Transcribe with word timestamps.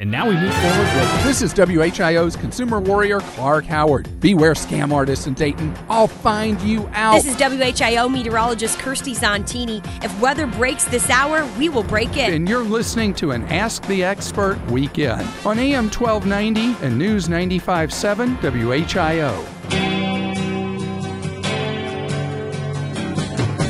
And 0.00 0.12
now 0.12 0.28
we 0.28 0.36
move 0.36 0.54
forward 0.54 0.94
with 0.94 1.24
This 1.24 1.42
is 1.42 1.52
WHIO's 1.52 2.36
consumer 2.36 2.78
warrior, 2.78 3.18
Clark 3.18 3.64
Howard. 3.64 4.20
Beware 4.20 4.52
scam 4.52 4.92
artists 4.92 5.26
in 5.26 5.34
Dayton. 5.34 5.74
I'll 5.88 6.06
find 6.06 6.60
you 6.60 6.88
out. 6.92 7.14
This 7.14 7.26
is 7.26 7.34
WHIO 7.34 8.08
meteorologist 8.08 8.78
Kirsty 8.78 9.12
Zontini. 9.12 9.84
If 10.04 10.20
weather 10.20 10.46
breaks 10.46 10.84
this 10.84 11.10
hour, 11.10 11.44
we 11.58 11.68
will 11.68 11.82
break 11.82 12.16
it. 12.16 12.32
and 12.32 12.48
you're 12.48 12.62
listening 12.62 13.12
to 13.14 13.32
an 13.32 13.42
Ask 13.46 13.84
the 13.88 14.04
Expert 14.04 14.64
weekend 14.70 15.28
on 15.44 15.58
AM 15.58 15.90
1290 15.90 16.86
and 16.86 16.96
News 16.96 17.26
95.7 17.26 18.36
WHIO. 18.38 19.44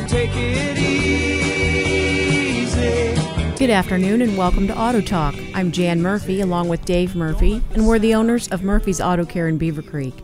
Take 0.06 0.36
it 0.36 0.76
easy. 0.76 1.37
Good 3.58 3.70
afternoon 3.70 4.22
and 4.22 4.38
welcome 4.38 4.68
to 4.68 4.78
Auto 4.78 5.00
Talk. 5.00 5.34
I'm 5.52 5.72
Jan 5.72 6.00
Murphy 6.00 6.42
along 6.42 6.68
with 6.68 6.84
Dave 6.84 7.16
Murphy, 7.16 7.60
and 7.74 7.88
we're 7.88 7.98
the 7.98 8.14
owners 8.14 8.46
of 8.46 8.62
Murphy's 8.62 9.00
Auto 9.00 9.24
Care 9.24 9.48
in 9.48 9.58
Beavercreek. 9.58 10.14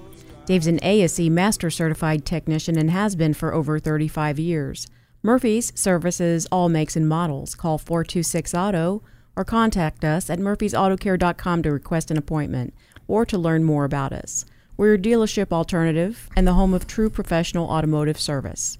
Dave's 0.46 0.68
an 0.68 0.78
ASE 0.84 1.28
Master 1.28 1.68
Certified 1.68 2.24
Technician 2.24 2.78
and 2.78 2.92
has 2.92 3.16
been 3.16 3.34
for 3.34 3.52
over 3.52 3.80
35 3.80 4.38
years. 4.38 4.86
Murphy's 5.24 5.72
services 5.74 6.46
all 6.52 6.68
makes 6.68 6.94
and 6.94 7.08
models. 7.08 7.56
Call 7.56 7.76
426 7.76 8.54
Auto 8.54 9.02
or 9.34 9.44
contact 9.44 10.04
us 10.04 10.30
at 10.30 10.38
murphysautocare.com 10.38 11.62
to 11.64 11.72
request 11.72 12.12
an 12.12 12.16
appointment 12.16 12.72
or 13.08 13.26
to 13.26 13.36
learn 13.36 13.64
more 13.64 13.84
about 13.84 14.12
us. 14.12 14.44
We're 14.76 14.94
a 14.94 14.98
dealership 14.98 15.50
alternative 15.50 16.28
and 16.36 16.46
the 16.46 16.52
home 16.52 16.72
of 16.72 16.86
true 16.86 17.10
professional 17.10 17.68
automotive 17.68 18.20
service. 18.20 18.78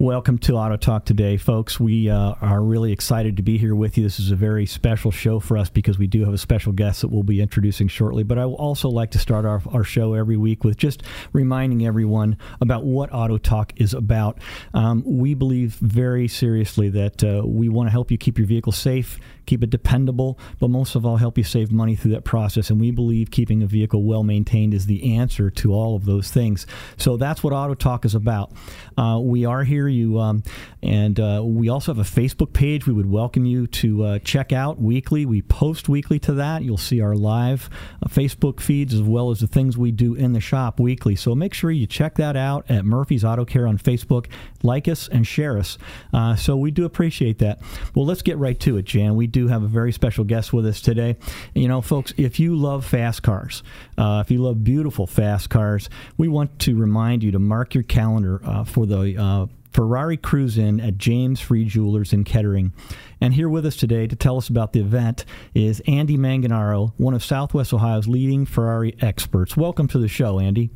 Welcome 0.00 0.38
to 0.38 0.54
Auto 0.54 0.76
Talk 0.76 1.06
today, 1.06 1.36
folks. 1.36 1.80
We 1.80 2.08
uh, 2.08 2.34
are 2.40 2.62
really 2.62 2.92
excited 2.92 3.36
to 3.38 3.42
be 3.42 3.58
here 3.58 3.74
with 3.74 3.98
you. 3.98 4.04
This 4.04 4.20
is 4.20 4.30
a 4.30 4.36
very 4.36 4.64
special 4.64 5.10
show 5.10 5.40
for 5.40 5.58
us 5.58 5.70
because 5.70 5.98
we 5.98 6.06
do 6.06 6.24
have 6.24 6.32
a 6.32 6.38
special 6.38 6.70
guest 6.70 7.00
that 7.00 7.08
we'll 7.08 7.24
be 7.24 7.40
introducing 7.40 7.88
shortly. 7.88 8.22
But 8.22 8.38
I 8.38 8.46
will 8.46 8.54
also 8.54 8.88
like 8.88 9.10
to 9.10 9.18
start 9.18 9.44
our, 9.44 9.60
our 9.72 9.82
show 9.82 10.14
every 10.14 10.36
week 10.36 10.62
with 10.62 10.76
just 10.76 11.02
reminding 11.32 11.84
everyone 11.84 12.38
about 12.60 12.84
what 12.84 13.12
Auto 13.12 13.38
Talk 13.38 13.72
is 13.74 13.92
about. 13.92 14.38
Um, 14.72 15.02
we 15.04 15.34
believe 15.34 15.74
very 15.80 16.28
seriously 16.28 16.90
that 16.90 17.24
uh, 17.24 17.42
we 17.44 17.68
want 17.68 17.88
to 17.88 17.90
help 17.90 18.12
you 18.12 18.18
keep 18.18 18.38
your 18.38 18.46
vehicle 18.46 18.70
safe, 18.70 19.18
keep 19.48 19.64
it 19.64 19.70
dependable, 19.70 20.38
but 20.60 20.68
most 20.68 20.94
of 20.94 21.06
all, 21.06 21.16
help 21.16 21.38
you 21.38 21.44
save 21.44 21.72
money 21.72 21.96
through 21.96 22.12
that 22.12 22.24
process. 22.24 22.70
And 22.70 22.80
we 22.80 22.90
believe 22.90 23.30
keeping 23.30 23.62
a 23.62 23.66
vehicle 23.66 24.04
well 24.04 24.22
maintained 24.22 24.74
is 24.74 24.86
the 24.86 25.16
answer 25.16 25.50
to 25.50 25.72
all 25.72 25.96
of 25.96 26.04
those 26.04 26.30
things. 26.30 26.66
So 26.96 27.16
that's 27.16 27.42
what 27.42 27.52
Auto 27.52 27.74
Talk 27.74 28.04
is 28.04 28.14
about. 28.14 28.52
Uh, 28.96 29.18
we 29.22 29.44
are 29.44 29.64
here, 29.64 29.88
you, 29.88 30.18
um, 30.18 30.42
and 30.82 31.18
uh, 31.18 31.42
we 31.44 31.68
also 31.68 31.94
have 31.94 31.98
a 31.98 32.20
Facebook 32.20 32.52
page. 32.52 32.86
We 32.86 32.92
would 32.92 33.10
welcome 33.10 33.46
you 33.46 33.66
to 33.68 34.04
uh, 34.04 34.18
check 34.18 34.52
out 34.52 34.80
weekly. 34.80 35.24
We 35.24 35.42
post 35.42 35.88
weekly 35.88 36.18
to 36.20 36.34
that. 36.34 36.62
You'll 36.62 36.76
see 36.76 37.00
our 37.00 37.14
live 37.14 37.70
uh, 38.02 38.08
Facebook 38.08 38.60
feeds 38.60 38.92
as 38.92 39.02
well 39.02 39.30
as 39.30 39.40
the 39.40 39.46
things 39.46 39.78
we 39.78 39.92
do 39.92 40.14
in 40.14 40.34
the 40.34 40.40
shop 40.40 40.78
weekly. 40.78 41.16
So 41.16 41.34
make 41.34 41.54
sure 41.54 41.70
you 41.70 41.86
check 41.86 42.16
that 42.16 42.36
out 42.36 42.70
at 42.70 42.84
Murphy's 42.84 43.24
Auto 43.24 43.44
Care 43.44 43.66
on 43.66 43.78
Facebook. 43.78 44.26
Like 44.62 44.88
us 44.88 45.08
and 45.08 45.24
share 45.24 45.56
us. 45.56 45.78
Uh, 46.12 46.34
so 46.34 46.56
we 46.56 46.72
do 46.72 46.84
appreciate 46.84 47.38
that. 47.38 47.60
Well, 47.94 48.04
let's 48.04 48.22
get 48.22 48.36
right 48.38 48.58
to 48.60 48.76
it, 48.76 48.84
Jan. 48.84 49.14
We 49.14 49.28
do 49.28 49.37
have 49.46 49.62
a 49.62 49.68
very 49.68 49.92
special 49.92 50.24
guest 50.24 50.52
with 50.52 50.66
us 50.66 50.80
today. 50.80 51.16
You 51.54 51.68
know, 51.68 51.80
folks, 51.80 52.12
if 52.16 52.40
you 52.40 52.56
love 52.56 52.84
fast 52.84 53.22
cars, 53.22 53.62
uh, 53.96 54.22
if 54.24 54.32
you 54.32 54.42
love 54.42 54.64
beautiful 54.64 55.06
fast 55.06 55.48
cars, 55.48 55.88
we 56.16 56.26
want 56.26 56.58
to 56.60 56.76
remind 56.76 57.22
you 57.22 57.30
to 57.30 57.38
mark 57.38 57.74
your 57.74 57.84
calendar 57.84 58.40
uh, 58.44 58.64
for 58.64 58.84
the 58.84 59.16
uh, 59.16 59.46
Ferrari 59.72 60.16
Cruise 60.16 60.58
In 60.58 60.80
at 60.80 60.98
James 60.98 61.40
Free 61.40 61.64
Jewelers 61.64 62.12
in 62.12 62.24
Kettering. 62.24 62.72
And 63.20 63.34
here 63.34 63.48
with 63.48 63.66
us 63.66 63.76
today 63.76 64.06
to 64.06 64.16
tell 64.16 64.36
us 64.36 64.48
about 64.48 64.72
the 64.72 64.80
event 64.80 65.24
is 65.54 65.80
Andy 65.86 66.16
Manganaro, 66.16 66.92
one 66.96 67.14
of 67.14 67.22
Southwest 67.22 67.72
Ohio's 67.72 68.08
leading 68.08 68.46
Ferrari 68.46 68.96
experts. 69.00 69.56
Welcome 69.56 69.86
to 69.88 69.98
the 69.98 70.08
show, 70.08 70.40
Andy. 70.40 70.70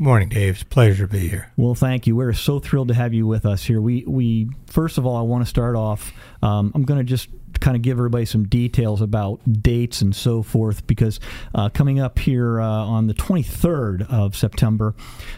Morning, 0.00 0.28
Dave. 0.28 0.54
It's 0.54 0.62
a 0.62 0.66
pleasure 0.66 1.08
to 1.08 1.12
be 1.12 1.26
here. 1.26 1.50
Well, 1.56 1.74
thank 1.74 2.06
you. 2.06 2.14
We're 2.14 2.32
so 2.32 2.60
thrilled 2.60 2.86
to 2.88 2.94
have 2.94 3.12
you 3.12 3.26
with 3.26 3.44
us 3.44 3.64
here. 3.64 3.80
We 3.80 4.04
we 4.06 4.48
first 4.66 4.96
of 4.96 5.04
all, 5.04 5.16
I 5.16 5.22
want 5.22 5.42
to 5.42 5.48
start 5.48 5.74
off. 5.74 6.12
Um, 6.40 6.70
I'm 6.72 6.84
going 6.84 6.98
to 6.98 7.04
just 7.04 7.28
kind 7.60 7.76
of 7.76 7.82
give 7.82 7.98
everybody 7.98 8.24
some 8.24 8.46
details 8.46 9.00
about 9.00 9.40
dates 9.62 10.00
and 10.00 10.14
so 10.14 10.42
forth 10.42 10.86
because 10.86 11.20
uh, 11.54 11.68
coming 11.68 12.00
up 12.00 12.18
here 12.18 12.60
uh, 12.60 12.66
on 12.66 13.06
the 13.06 13.14
23rd 13.14 14.10
of 14.10 14.36
September, 14.36 14.94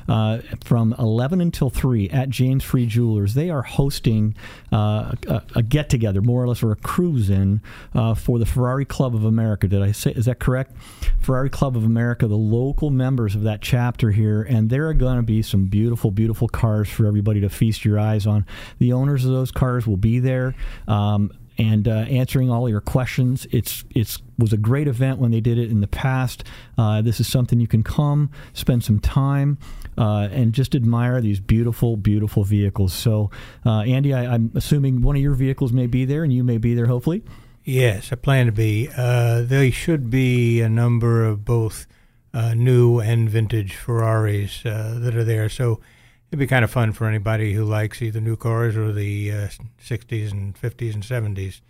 uh, 0.09 0.39
from 0.65 0.95
11 0.99 1.41
until 1.41 1.71
3 1.71 2.09
at 2.11 2.29
James 2.31 2.65
Free 2.65 2.87
Jewelers, 2.87 3.35
they 3.35 3.51
are 3.51 3.63
hosting 3.63 4.35
uh, 4.73 5.13
a, 5.27 5.43
a 5.57 5.63
get 5.63 5.89
together, 5.89 6.21
more 6.21 6.43
or 6.43 6.49
less, 6.49 6.63
or 6.63 6.73
a 6.73 6.77
cruise 6.77 7.31
in 7.31 7.61
uh, 7.95 8.15
for 8.15 8.39
the 8.39 8.47
Ferrari 8.47 8.85
Club 8.85 9.15
of 9.15 9.25
America. 9.25 9.69
Did 9.69 9.83
I 9.83 9.93
say 9.93 10.13
is 10.13 10.27
that 10.27 10.39
correct? 10.39 10.73
Ferrari 11.21 11.51
Club 11.51 11.77
of 11.77 11.85
America, 11.85 12.27
the 12.27 12.37
local 12.37 12.91
members 12.91 13.35
of 13.35 13.43
that 13.43 13.61
chapter 13.61 14.11
here, 14.11 14.43
and 14.43 14.71
there 14.71 14.89
are 14.89 14.95
going 14.95 15.17
to 15.17 15.23
be 15.23 15.43
some 15.43 15.67
beautiful, 15.67 16.11
beautiful 16.11 16.49
cars 16.49 16.89
for 16.89 17.07
everybody 17.07 17.41
to 17.41 17.49
feast 17.49 17.85
your 17.85 17.99
eyes 17.99 18.27
on. 18.27 18.47
The 18.79 18.93
owners 18.93 19.25
of 19.25 19.33
those 19.33 19.51
cars 19.51 19.87
will 19.87 19.97
be 19.97 20.19
there. 20.19 20.55
Um, 20.89 21.33
and 21.61 21.87
uh, 21.87 21.91
answering 21.91 22.51
all 22.51 22.69
your 22.69 22.81
questions. 22.81 23.47
It's 23.51 23.85
it's 23.91 24.19
was 24.39 24.53
a 24.55 24.57
great 24.57 24.89
event 24.89 25.19
when 25.19 25.31
they 25.31 25.41
did 25.41 25.59
it 25.59 25.71
in 25.71 25.81
the 25.81 25.87
past. 25.87 26.43
Uh, 26.79 27.03
this 27.03 27.21
is 27.21 27.31
something 27.31 27.61
you 27.61 27.69
can 27.69 27.83
come, 27.83 28.31
spend 28.55 28.83
some 28.83 28.99
time, 28.99 29.59
uh, 29.99 30.29
and 30.33 30.55
just 30.55 30.75
admire 30.75 31.21
these 31.21 31.39
beautiful, 31.39 31.99
beautiful 31.99 32.45
vehicles. 32.45 32.95
So, 32.95 33.31
uh, 33.67 33.81
Andy, 33.81 34.15
I, 34.15 34.33
I'm 34.33 34.51
assuming 34.55 35.03
one 35.03 35.17
of 35.17 35.23
your 35.23 35.35
vehicles 35.35 35.71
may 35.73 35.87
be 35.87 36.07
there, 36.07 36.25
and 36.25 36.33
you 36.33 36.43
may 36.43 36.57
be 36.57 36.73
there, 36.75 36.87
hopefully. 36.87 37.23
Yes, 37.63 38.11
I 38.11 38.17
plan 38.17 38.47
to 38.47 38.53
be. 38.53 38.89
Uh, 38.97 39.43
there 39.43 39.71
should 39.71 40.09
be 40.09 40.63
a 40.63 40.69
number 40.71 41.27
of 41.27 41.45
both 41.45 41.87
uh, 42.33 42.55
new 42.55 43.01
and 43.01 43.29
vintage 43.29 43.75
Ferraris 43.75 44.63
that 44.63 45.15
are 45.15 45.25
there. 45.25 45.51
So 45.51 45.81
it'd 46.31 46.39
be 46.39 46.47
kind 46.47 46.65
of 46.65 46.71
fun 46.71 46.93
for 46.93 47.07
anybody 47.07 47.53
who 47.53 47.65
likes 47.65 48.01
either 48.03 48.21
new 48.21 48.37
cars 48.37 48.77
or 48.77 48.93
the 48.93 49.31
uh, 49.33 49.49
60s 49.85 50.31
and 50.31 50.55
50s 50.61 50.95
and 50.95 51.03
70s 51.03 51.61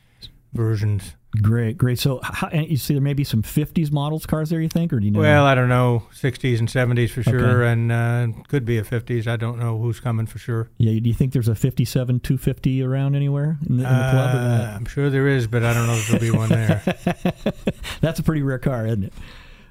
versions. 0.53 1.15
Great, 1.41 1.79
great. 1.79 1.97
So, 2.01 2.19
how, 2.25 2.49
and 2.49 2.67
you 2.69 2.77
see, 2.77 2.93
there 2.93 3.01
may 3.01 3.15
be 3.15 3.23
some 3.23 3.41
'50s 3.41 3.93
models 3.93 4.27
cars 4.27 4.51
there. 4.51 4.61
You 4.61 4.69
think, 4.69 4.93
or 4.93 4.99
do 4.99 5.05
you 5.07 5.13
know? 5.13 5.21
Well, 5.21 5.45
I 5.45 5.55
don't 5.55 5.69
know, 5.69 6.03
60s 6.13 6.59
and 6.59 6.67
70s 6.67 7.09
for 7.11 7.23
sure, 7.23 7.63
Okay. 7.63 7.71
and 7.73 7.93
uh, 7.93 8.27
could 8.49 8.65
be 8.65 8.79
a 8.79 8.83
50s. 8.83 9.29
I 9.29 9.37
don't 9.37 9.61
know 9.61 9.79
who's 9.79 10.01
coming 10.01 10.27
for 10.27 10.41
sure. 10.41 10.69
yeah. 10.79 10.99
Do 10.99 11.09
you 11.09 11.15
think 11.15 11.33
there's 11.33 11.47
a 11.47 11.55
'57 11.55 12.19
250 12.19 12.83
around 12.83 13.15
anywhere 13.15 13.59
in 13.69 13.77
the, 13.77 13.85
in 13.85 13.89
the 13.97 14.11
club? 14.11 14.35
Or 14.35 14.39
Uh, 14.39 14.59
not? 14.59 14.75
I'm 14.75 14.85
sure 14.87 15.09
there 15.09 15.29
is, 15.29 15.47
but 15.47 15.63
I 15.63 15.73
don't 15.73 15.87
know 15.87 15.93
if 15.95 16.09
there'll 16.09 16.21
be 16.33 16.37
one 16.37 16.49
there. 16.49 16.83
That's 18.01 18.19
a 18.19 18.25
pretty 18.25 18.43
rare 18.43 18.59
car, 18.59 18.87
isn't 18.87 19.05
it? 19.05 19.13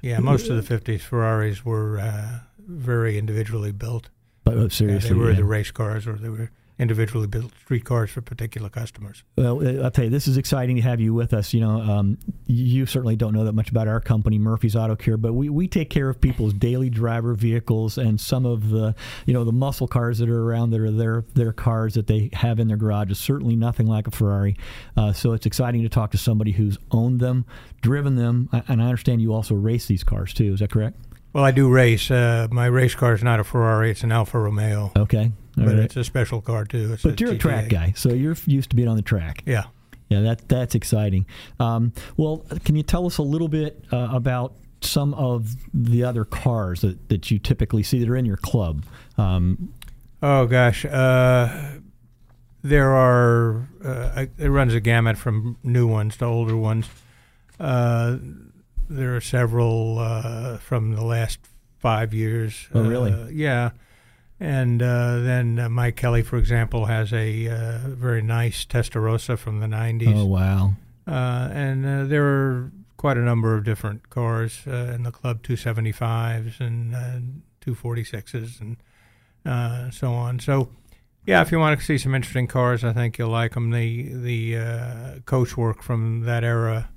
Yeah, 0.00 0.20
most 0.20 0.48
of 0.48 0.66
the 0.66 0.78
50s 0.78 1.02
Ferraris 1.02 1.62
were 1.62 1.98
uh, 2.00 2.38
very 2.66 3.18
individually 3.18 3.70
built. 3.72 4.08
But 4.54 4.58
uh, 4.58 4.62
Yeah, 4.62 4.68
seriously, 4.68 5.10
they 5.10 5.14
were 5.14 5.30
yeah. 5.30 5.36
the 5.36 5.44
race 5.44 5.70
cars 5.70 6.06
or 6.06 6.14
they 6.14 6.28
were 6.28 6.50
individually 6.80 7.26
built 7.26 7.52
street 7.62 7.84
cars 7.84 8.10
for 8.10 8.22
particular 8.22 8.70
customers. 8.70 9.22
Well, 9.36 9.60
uh, 9.60 9.84
I'll 9.84 9.90
tell 9.90 10.04
you, 10.04 10.10
this 10.10 10.26
is 10.26 10.38
exciting 10.38 10.76
to 10.76 10.82
have 10.82 10.98
you 10.98 11.12
with 11.12 11.34
us. 11.34 11.52
You 11.52 11.60
know, 11.60 11.78
um, 11.78 12.16
you 12.46 12.86
certainly 12.86 13.16
don't 13.16 13.34
know 13.34 13.44
that 13.44 13.52
much 13.52 13.68
about 13.68 13.86
our 13.86 14.00
company, 14.00 14.38
Murphy's 14.38 14.74
Auto 14.74 14.96
Care, 14.96 15.18
but 15.18 15.34
we, 15.34 15.50
we 15.50 15.68
take 15.68 15.90
care 15.90 16.08
of 16.08 16.22
people's 16.22 16.54
daily 16.54 16.88
driver 16.88 17.34
vehicles 17.34 17.98
and 17.98 18.18
some 18.18 18.46
of 18.46 18.70
the, 18.70 18.94
you 19.26 19.34
know, 19.34 19.44
the 19.44 19.52
muscle 19.52 19.86
cars 19.86 20.18
that 20.18 20.30
are 20.30 20.42
around 20.42 20.70
that 20.70 20.80
are 20.80 20.90
their 20.90 21.24
their 21.34 21.52
cars 21.52 21.94
that 21.94 22.06
they 22.06 22.30
have 22.32 22.58
in 22.58 22.68
their 22.68 22.78
garage 22.78 23.10
is 23.10 23.18
certainly 23.18 23.56
nothing 23.56 23.86
like 23.86 24.06
a 24.06 24.10
Ferrari. 24.10 24.56
Uh, 24.96 25.12
so 25.12 25.34
it's 25.34 25.44
exciting 25.44 25.82
to 25.82 25.88
talk 25.90 26.10
to 26.12 26.18
somebody 26.18 26.52
who's 26.52 26.78
owned 26.90 27.20
them, 27.20 27.44
driven 27.82 28.16
them, 28.16 28.48
and 28.68 28.82
I 28.82 28.86
understand 28.86 29.20
you 29.20 29.34
also 29.34 29.54
race 29.54 29.84
these 29.84 30.02
cars 30.02 30.32
too. 30.32 30.54
Is 30.54 30.60
that 30.60 30.70
correct? 30.70 30.96
Well, 31.32 31.44
I 31.44 31.50
do 31.52 31.68
race. 31.68 32.10
Uh, 32.10 32.48
my 32.50 32.66
race 32.66 32.94
car 32.94 33.14
is 33.14 33.22
not 33.22 33.38
a 33.40 33.44
Ferrari; 33.44 33.90
it's 33.92 34.02
an 34.02 34.10
Alfa 34.12 34.38
Romeo, 34.38 34.92
Okay, 34.96 35.30
all 35.58 35.64
but 35.64 35.66
right. 35.66 35.78
it's 35.78 35.96
a 35.96 36.04
special 36.04 36.40
car 36.40 36.64
too. 36.64 36.92
It's 36.94 37.02
But 37.02 37.20
you're 37.20 37.32
a 37.32 37.38
track 37.38 37.68
guy, 37.68 37.92
so 37.96 38.08
you're 38.12 38.36
used 38.46 38.70
to 38.70 38.76
being 38.76 38.88
on 38.88 38.96
the 38.96 39.02
track. 39.02 39.42
Yeah. 39.46 39.64
Yeah, 40.08 40.22
that 40.22 40.48
that's 40.48 40.74
exciting. 40.74 41.24
Um, 41.60 41.92
well, 42.16 42.44
can 42.64 42.74
you 42.74 42.82
tell 42.82 43.06
us 43.06 43.18
a 43.18 43.22
little 43.22 43.46
bit 43.46 43.84
uh, 43.92 44.08
about 44.12 44.54
some 44.80 45.14
of 45.14 45.54
the 45.72 46.02
other 46.02 46.24
cars 46.24 46.80
that, 46.80 47.08
that 47.10 47.30
you 47.30 47.38
typically 47.38 47.84
see 47.84 48.00
that 48.00 48.08
are 48.08 48.16
in 48.16 48.26
your 48.26 48.36
club? 48.38 48.84
Um, 49.16 49.72
Oh 50.22 50.46
gosh, 50.46 50.84
uh, 50.84 51.78
there 52.62 52.90
are. 52.90 53.68
Uh, 53.84 54.26
it 54.36 54.48
runs 54.48 54.74
a 54.74 54.80
gamut 54.80 55.16
from 55.16 55.56
new 55.62 55.86
ones 55.86 56.16
to 56.16 56.24
older 56.24 56.56
ones. 56.56 56.88
There 58.90 59.14
are 59.14 59.20
several 59.20 59.98
uh, 60.00 60.58
from 60.58 60.96
the 60.96 61.04
last 61.04 61.38
five 61.78 62.12
years. 62.12 62.68
Oh, 62.74 62.82
really? 62.82 63.12
Uh, 63.12 63.28
yeah. 63.28 63.70
And 64.40 64.82
uh, 64.82 65.20
then 65.20 65.58
uh, 65.58 65.68
Mike 65.68 65.96
Kelly, 65.96 66.22
for 66.22 66.38
example, 66.38 66.86
has 66.86 67.12
a 67.12 67.48
uh, 67.48 67.78
very 67.88 68.20
nice 68.20 68.64
Testarossa 68.64 69.38
from 69.38 69.60
the 69.60 69.66
90s. 69.66 70.16
oh 70.16 70.24
wow! 70.24 70.72
Uh, 71.06 71.50
and 71.52 71.86
uh, 71.86 72.04
there 72.04 72.24
are 72.24 72.72
quite 72.96 73.16
a 73.16 73.20
number 73.20 73.54
of 73.54 73.64
different 73.64 74.10
cars 74.10 74.62
uh, 74.66 74.92
in 74.94 75.04
the 75.04 75.12
club 75.12 75.42
275s 75.42 76.60
and 76.60 76.94
uh, 76.94 77.20
246s 77.64 78.60
and 78.60 78.76
uh, 79.46 79.90
so 79.90 80.12
on. 80.12 80.38
So, 80.38 80.68
yeah, 81.26 81.42
if 81.42 81.52
you 81.52 81.58
want 81.58 81.78
to 81.78 81.84
see 81.84 81.96
some 81.96 82.14
interesting 82.14 82.46
cars, 82.46 82.82
I 82.82 82.92
think 82.92 83.18
you'll 83.18 83.30
like 83.30 83.54
them. 83.54 83.70
The 83.70 84.12
the 84.12 84.56
uh, 84.56 85.18
coach 85.26 85.56
work 85.56 85.82
from 85.82 86.22
that 86.22 86.44
era 86.44 86.88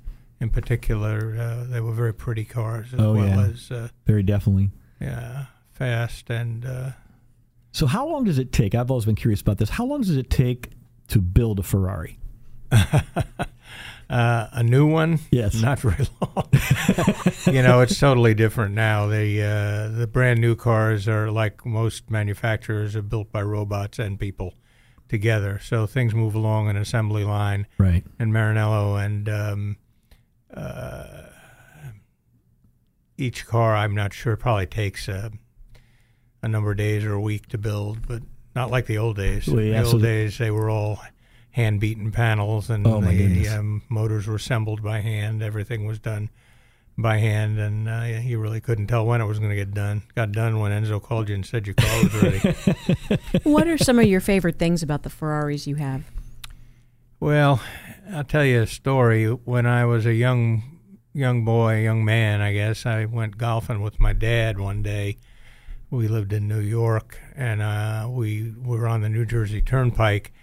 in 0.44 0.50
particular, 0.50 1.36
uh, 1.40 1.64
they 1.64 1.80
were 1.80 1.94
very 1.94 2.14
pretty 2.14 2.44
cars 2.46 2.94
as 2.94 3.00
Oh, 3.00 3.14
well 3.14 3.26
yeah. 3.26 3.46
as 3.48 3.72
uh, 3.72 3.88
Very 4.06 4.22
definitely. 4.24 4.70
yeah, 5.00 5.46
fast 5.72 6.30
and 6.30 6.66
uh, 6.66 6.92
So, 7.72 7.88
how 7.88 8.06
long 8.08 8.26
does 8.26 8.38
it 8.38 8.52
take? 8.52 8.76
I've 8.76 8.92
always 8.92 9.06
been 9.06 9.16
curious 9.16 9.42
about 9.42 9.58
this. 9.58 9.70
How 9.70 9.86
long 9.86 10.02
does 10.02 10.18
it 10.18 10.30
take 10.30 10.70
to 11.08 11.20
build 11.20 11.60
a 11.60 11.64
Ferrari? 11.64 12.20
Uh, 14.10 14.48
a 14.52 14.62
new 14.62 14.86
one? 14.86 15.18
Yes. 15.32 15.60
Not 15.60 15.80
very 15.80 16.06
long. 16.22 16.46
you 17.48 17.64
know, 17.64 17.80
it's 17.80 17.98
totally 18.00 18.36
different 18.36 18.76
now. 18.76 19.08
The 19.08 19.42
uh, 19.42 19.98
the 19.98 20.06
brand 20.08 20.40
new 20.40 20.56
cars 20.56 21.08
are 21.08 21.32
like 21.32 21.66
most 21.66 22.12
manufacturers 22.12 22.96
are 22.96 23.02
built 23.02 23.32
by 23.32 23.42
robots 23.42 23.98
and 23.98 24.20
people 24.20 24.54
together. 25.08 25.60
So 25.64 25.88
things 25.88 26.14
move 26.14 26.36
along 26.36 26.70
an 26.70 26.76
assembly 26.78 27.24
line 27.24 27.66
Right. 27.80 28.04
in 28.20 28.32
Maranello, 28.32 29.04
and 29.04 29.28
um, 29.30 29.78
uh, 30.54 31.24
each 33.18 33.46
car, 33.46 33.76
I'm 33.76 33.96
not 33.96 34.14
sure, 34.14 34.36
probably 34.36 34.68
takes 34.68 35.08
uh, 35.08 35.30
a 36.42 36.48
number 36.48 36.72
of 36.72 36.78
days 36.78 37.04
or 37.04 37.14
a 37.14 37.22
week 37.22 37.48
to 37.50 37.58
build, 37.58 38.08
but 38.08 38.22
not 38.56 38.72
like 38.72 38.86
the 38.86 38.98
old 38.98 39.18
days. 39.18 39.48
Well, 39.48 39.62
yeah, 39.62 39.82
the 39.82 39.88
so 39.88 39.94
old 39.94 40.02
days, 40.04 40.38
they 40.38 40.52
were 40.52 40.70
all 40.70 41.00
hand 41.52 41.80
beaten 41.80 42.12
panels, 42.12 42.70
and 42.70 42.86
Oh, 42.86 43.02
the 43.02 43.48
um, 43.48 43.84
motors 43.90 44.28
were 44.28 44.36
assembled 44.36 44.84
by 44.84 45.00
hand. 45.00 45.42
Everything 45.44 45.86
was 45.86 46.00
done 46.00 46.30
by 46.98 47.18
hand, 47.18 47.60
and 47.60 47.90
uh, 47.90 48.20
you 48.22 48.40
really 48.40 48.62
couldn't 48.62 48.88
tell 48.88 49.06
when 49.06 49.22
it 49.22 49.26
was 49.26 49.40
going 49.40 49.50
to 49.50 49.56
get 49.56 49.74
done. 49.74 50.04
Got 50.16 50.32
done 50.32 50.60
when 50.60 50.72
Enzo 50.72 51.02
called 51.02 51.30
you 51.30 51.36
and 51.36 51.46
said 51.46 51.66
your 51.66 51.76
car 51.76 52.04
was 52.04 52.14
ready. 52.22 52.56
what 53.44 53.68
are 53.68 53.78
some 53.78 54.00
of 54.00 54.06
your 54.06 54.22
favorite 54.22 54.60
things 54.60 54.84
about 54.84 55.04
the 55.04 55.10
Ferraris 55.10 55.66
you 55.68 55.76
have? 55.76 56.04
Well, 57.24 57.62
I'll 58.12 58.26
tell 58.26 58.44
you 58.44 58.64
a 58.64 58.68
story. 58.68 59.28
When 59.28 59.66
I 59.66 59.86
was 59.86 60.06
a 60.06 60.14
young 60.14 60.62
young 61.14 61.46
boy, 61.46 61.80
young 61.82 62.04
man, 62.04 62.42
I 62.42 62.52
guess, 62.52 62.86
I 62.86 63.06
went 63.06 63.38
golfing 63.38 63.82
with 63.82 63.98
my 63.98 64.12
dad 64.12 64.60
one 64.60 64.84
day. 64.84 65.16
We 65.90 66.10
lived 66.10 66.34
in 66.34 66.50
New 66.50 66.60
York, 66.60 67.18
and 67.34 67.62
uh, 67.62 68.10
we 68.10 68.54
were 68.62 68.90
on 68.90 69.00
the 69.00 69.08
New 69.08 69.26
Jersey 69.26 69.62
Turnpike, 69.62 70.34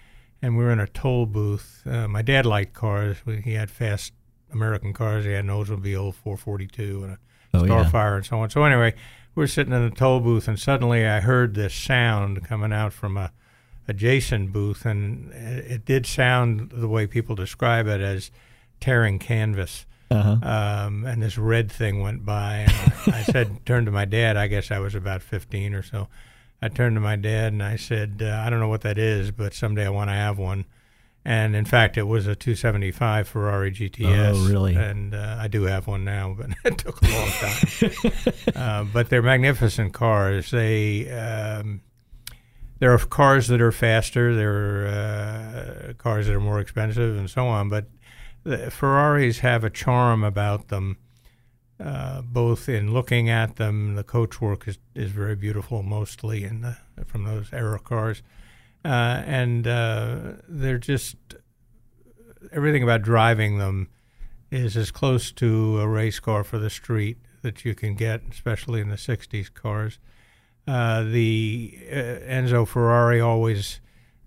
and 0.40 0.56
we 0.56 0.64
were 0.64 0.72
in 0.72 0.80
a 0.80 0.86
toll 0.86 1.26
booth. 1.26 1.82
Uh, 1.84 2.08
my 2.08 2.22
dad 2.22 2.46
liked 2.46 2.72
cars. 2.72 3.18
We, 3.26 3.42
he 3.42 3.52
had 3.52 3.70
fast 3.70 4.14
American 4.50 4.94
cars. 4.94 5.26
He 5.26 5.32
had 5.32 5.44
an 5.44 5.50
Oldsmobile 5.50 6.14
442 6.14 7.04
and 7.04 7.12
a 7.12 7.18
Oh, 7.52 7.64
yeah. 7.64 7.84
Starfire 7.84 8.16
and 8.16 8.24
so 8.24 8.38
on. 8.38 8.48
So 8.48 8.64
anyway, 8.64 8.94
we 9.34 9.42
were 9.42 9.48
sitting 9.48 9.74
in 9.74 9.84
the 9.86 9.94
toll 9.94 10.20
booth, 10.20 10.48
and 10.48 10.58
suddenly 10.58 11.06
I 11.06 11.20
heard 11.20 11.54
this 11.54 11.74
sound 11.74 12.42
coming 12.48 12.72
out 12.72 12.94
from 12.94 13.18
a 13.18 13.32
adjacent 13.88 14.52
booth, 14.52 14.84
and 14.84 15.32
it, 15.32 15.84
did 15.84 16.06
sound 16.06 16.70
the 16.70 16.88
way 16.88 17.06
people 17.06 17.34
describe 17.34 17.86
it 17.86 18.00
as 18.00 18.30
tearing 18.80 19.18
canvas. 19.18 19.86
Uh-huh. 20.10 20.36
Um, 20.42 21.04
and 21.04 21.22
this 21.22 21.38
red 21.38 21.70
thing 21.70 22.00
went 22.02 22.24
by, 22.24 22.66
and 22.68 22.92
I, 23.14 23.18
I 23.18 23.22
said, 23.32 23.64
turned 23.64 23.86
to 23.86 23.92
my 23.92 24.04
dad. 24.04 24.36
I 24.36 24.46
guess 24.46 24.70
I 24.70 24.78
was 24.78 24.94
about 24.94 25.22
15 25.22 25.74
or 25.74 25.82
so. 25.82 26.08
I 26.62 26.68
turned 26.68 26.96
to 26.96 27.00
my 27.00 27.16
dad 27.16 27.52
and 27.52 27.62
I 27.62 27.76
said, 27.76 28.20
uh, 28.22 28.42
I 28.44 28.50
don't 28.50 28.60
know 28.60 28.68
what 28.68 28.82
that 28.82 28.98
is, 28.98 29.30
but 29.30 29.54
someday 29.54 29.86
I 29.86 29.90
want 29.90 30.10
to 30.10 30.14
have 30.14 30.38
one. 30.38 30.66
And 31.24 31.54
in 31.54 31.64
fact, 31.64 31.98
it 31.98 32.04
was 32.04 32.26
a 32.26 32.34
275 32.34 33.28
Ferrari 33.28 33.72
GTS. 33.72 34.34
Oh, 34.34 34.48
really? 34.48 34.74
And 34.74 35.14
uh, 35.14 35.36
I 35.38 35.48
do 35.48 35.64
have 35.64 35.86
one 35.86 36.04
now, 36.04 36.34
but 36.36 36.50
it 36.64 36.78
took 36.78 37.00
a 37.02 37.06
long 37.06 37.28
time. 37.28 38.54
uh, 38.56 38.84
but 38.92 39.10
they're 39.10 39.22
magnificent 39.22 39.92
cars. 39.92 40.50
They 40.50 41.10
um, 41.10 41.82
there 42.80 42.92
are 42.92 42.98
cars 42.98 43.46
that 43.48 43.60
are 43.60 43.72
faster. 43.72 44.34
There 44.34 44.52
are 44.52 44.86
uh, 44.88 45.92
cars 45.94 46.26
that 46.26 46.34
are 46.34 46.40
more 46.40 46.60
expensive, 46.60 47.16
and 47.16 47.30
so 47.30 47.46
on. 47.46 47.68
But 47.68 47.86
Ferraris 48.70 49.40
have 49.40 49.62
a 49.64 49.70
charm 49.70 50.24
about 50.24 50.68
them. 50.68 50.96
Uh, 51.78 52.20
both 52.20 52.68
in 52.68 52.92
looking 52.92 53.30
at 53.30 53.56
them, 53.56 53.94
the 53.94 54.04
coachwork 54.04 54.68
is, 54.68 54.78
is 54.94 55.10
very 55.12 55.34
beautiful, 55.34 55.82
mostly 55.82 56.44
in 56.44 56.60
the, 56.60 56.76
from 57.06 57.24
those 57.24 57.50
era 57.54 57.78
cars, 57.78 58.22
uh, 58.84 59.22
and 59.24 59.66
uh, 59.66 60.32
they're 60.46 60.76
just 60.76 61.16
everything 62.52 62.82
about 62.82 63.00
driving 63.00 63.56
them 63.56 63.88
is 64.50 64.76
as 64.76 64.90
close 64.90 65.32
to 65.32 65.80
a 65.80 65.88
race 65.88 66.20
car 66.20 66.44
for 66.44 66.58
the 66.58 66.68
street 66.68 67.16
that 67.40 67.64
you 67.64 67.74
can 67.74 67.94
get, 67.94 68.20
especially 68.30 68.82
in 68.82 68.90
the 68.90 68.96
'60s 68.96 69.52
cars. 69.52 69.98
Uh, 70.66 71.02
the 71.04 71.78
uh, 71.90 71.94
Enzo 71.94 72.66
Ferrari 72.66 73.20
always 73.20 73.80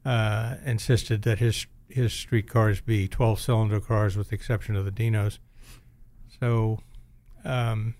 uh, 0.05 0.55
insisted 0.65 1.21
that 1.23 1.39
his 1.39 1.67
his 1.87 2.11
street 2.11 2.49
cars 2.49 2.81
be 2.81 3.07
12-cylinder 3.07 3.79
cars, 3.79 4.17
with 4.17 4.29
the 4.29 4.35
exception 4.35 4.75
of 4.75 4.83
the 4.83 4.91
Dinos. 4.91 5.37
So 6.39 6.79
um, 7.45 7.93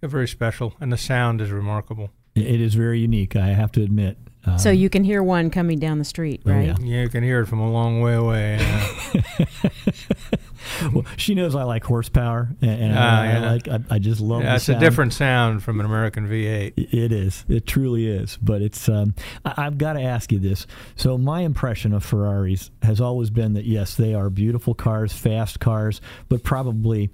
they're 0.00 0.10
very 0.10 0.28
special, 0.28 0.74
and 0.78 0.92
the 0.92 0.98
sound 0.98 1.40
is 1.40 1.50
remarkable. 1.50 2.10
It 2.34 2.60
is 2.60 2.74
very 2.74 3.00
unique, 3.00 3.34
I 3.34 3.48
have 3.48 3.72
to 3.72 3.82
admit. 3.82 4.18
Um, 4.46 4.58
so 4.58 4.70
you 4.70 4.88
can 4.88 5.02
hear 5.04 5.22
one 5.22 5.50
coming 5.50 5.78
down 5.78 5.98
the 5.98 6.04
street, 6.04 6.42
Oh, 6.46 6.50
right? 6.52 6.66
yeah. 6.68 6.76
Yeah, 6.80 7.02
you 7.02 7.08
can 7.08 7.22
hear 7.24 7.40
it 7.40 7.46
from 7.46 7.58
a 7.60 7.70
long 7.70 8.00
way 8.00 8.14
away. 8.14 8.58
Uh, 8.60 9.44
well, 10.92 11.04
she 11.16 11.34
knows 11.34 11.54
I 11.54 11.62
like 11.64 11.84
horsepower, 11.84 12.48
and, 12.60 12.70
and 12.70 12.94
Ah, 12.96 13.20
I, 13.22 13.26
I 13.32 13.38
like. 13.38 13.68
I, 13.68 13.80
I 13.90 13.98
just 13.98 14.20
love. 14.20 14.42
yeah, 14.42 14.50
the 14.50 14.54
it's 14.56 14.68
a 14.68 14.78
different 14.78 15.12
sound 15.12 15.62
from 15.62 15.80
an 15.80 15.86
American 15.86 16.28
V8. 16.28 16.72
It 16.76 17.12
is. 17.12 17.44
It 17.48 17.66
truly 17.66 18.06
is. 18.06 18.38
But 18.40 18.62
it's. 18.62 18.88
Um, 18.88 19.14
I, 19.44 19.54
I've 19.66 19.78
got 19.78 19.94
to 19.94 20.02
ask 20.02 20.30
you 20.32 20.38
this. 20.38 20.66
So 20.96 21.16
my 21.18 21.40
impression 21.42 21.92
of 21.92 22.04
Ferraris 22.04 22.70
has 22.82 23.00
always 23.00 23.30
been 23.30 23.54
that 23.54 23.64
yes, 23.64 23.94
they 23.96 24.14
are 24.14 24.30
beautiful 24.30 24.74
cars, 24.74 25.12
fast 25.12 25.60
cars, 25.60 26.00
but 26.28 26.42
probably 26.42 27.10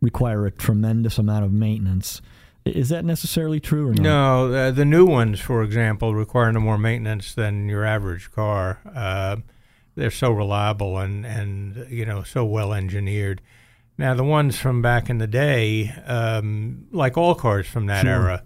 require 0.00 0.46
a 0.46 0.50
tremendous 0.50 1.18
amount 1.18 1.44
of 1.44 1.52
maintenance. 1.52 2.20
Is 2.64 2.90
that 2.90 3.04
necessarily 3.04 3.58
true 3.58 3.88
or 3.88 3.94
not? 3.94 4.02
No, 4.02 4.52
uh, 4.52 4.70
the 4.70 4.84
new 4.84 5.04
ones, 5.04 5.40
for 5.40 5.62
example, 5.62 6.14
require 6.14 6.52
no 6.52 6.60
more 6.60 6.78
maintenance 6.78 7.34
than 7.34 7.68
your 7.68 7.84
average 7.84 8.30
car. 8.30 8.80
Uh, 8.94 9.36
they're 9.96 10.10
so 10.12 10.30
reliable 10.30 10.96
and, 10.98 11.26
and 11.26 11.86
you 11.90 12.06
know 12.06 12.22
so 12.22 12.44
well 12.44 12.72
engineered. 12.72 13.42
Now 13.98 14.14
the 14.14 14.24
ones 14.24 14.58
from 14.58 14.80
back 14.80 15.10
in 15.10 15.18
the 15.18 15.26
day, 15.26 15.90
um, 16.06 16.86
like 16.92 17.18
all 17.18 17.34
cars 17.34 17.66
from 17.66 17.86
that 17.86 18.02
Sure. 18.04 18.12
era, 18.12 18.42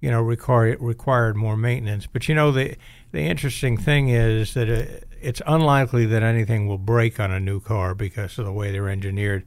you 0.00 0.10
know, 0.10 0.20
require, 0.22 0.76
required 0.78 1.34
more 1.36 1.56
maintenance. 1.56 2.06
But 2.06 2.28
you 2.28 2.34
know 2.34 2.52
the 2.52 2.76
the 3.12 3.20
interesting 3.22 3.76
thing 3.76 4.08
is 4.10 4.54
that 4.54 4.68
uh 4.68 5.00
it's 5.20 5.40
unlikely 5.46 6.04
that 6.04 6.22
anything 6.22 6.66
will 6.68 6.76
break 6.76 7.18
on 7.18 7.30
a 7.32 7.40
new 7.40 7.58
car 7.58 7.94
because 7.94 8.38
of 8.38 8.44
the 8.44 8.52
way 8.52 8.70
they're 8.70 8.90
engineered. 8.90 9.46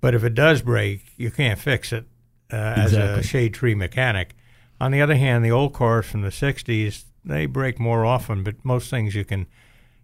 But 0.00 0.14
if 0.14 0.24
it 0.24 0.34
does 0.34 0.62
break, 0.62 1.04
you 1.18 1.30
can't 1.30 1.58
fix 1.58 1.92
it 1.92 2.06
uh, 2.52 2.56
as 2.76 2.92
a 2.94 3.22
shade 3.22 3.54
tree 3.54 3.74
mechanic. 3.74 4.34
On 4.80 4.90
the 4.92 5.00
other 5.02 5.16
hand, 5.16 5.44
the 5.44 5.50
old 5.50 5.72
cars 5.74 6.06
from 6.06 6.22
the 6.22 6.28
'60s 6.30 7.04
they 7.24 7.46
break 7.46 7.78
more 7.78 8.04
often, 8.06 8.42
but 8.42 8.54
most 8.64 8.88
things 8.90 9.14
you 9.14 9.24
can 9.24 9.46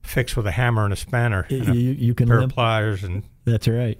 fix 0.02 0.36
with 0.36 0.46
a 0.46 0.50
hammer 0.52 0.84
and 0.84 0.92
a 0.92 0.96
spanner, 0.96 1.46
and 1.48 1.68
a 1.70 1.74
You, 1.76 1.90
you 1.92 2.14
can 2.14 2.28
pair 2.28 2.40
limp. 2.40 2.52
of 2.52 2.54
pliers, 2.54 3.02
and 3.02 3.22
That's 3.44 3.66
right. 3.66 3.98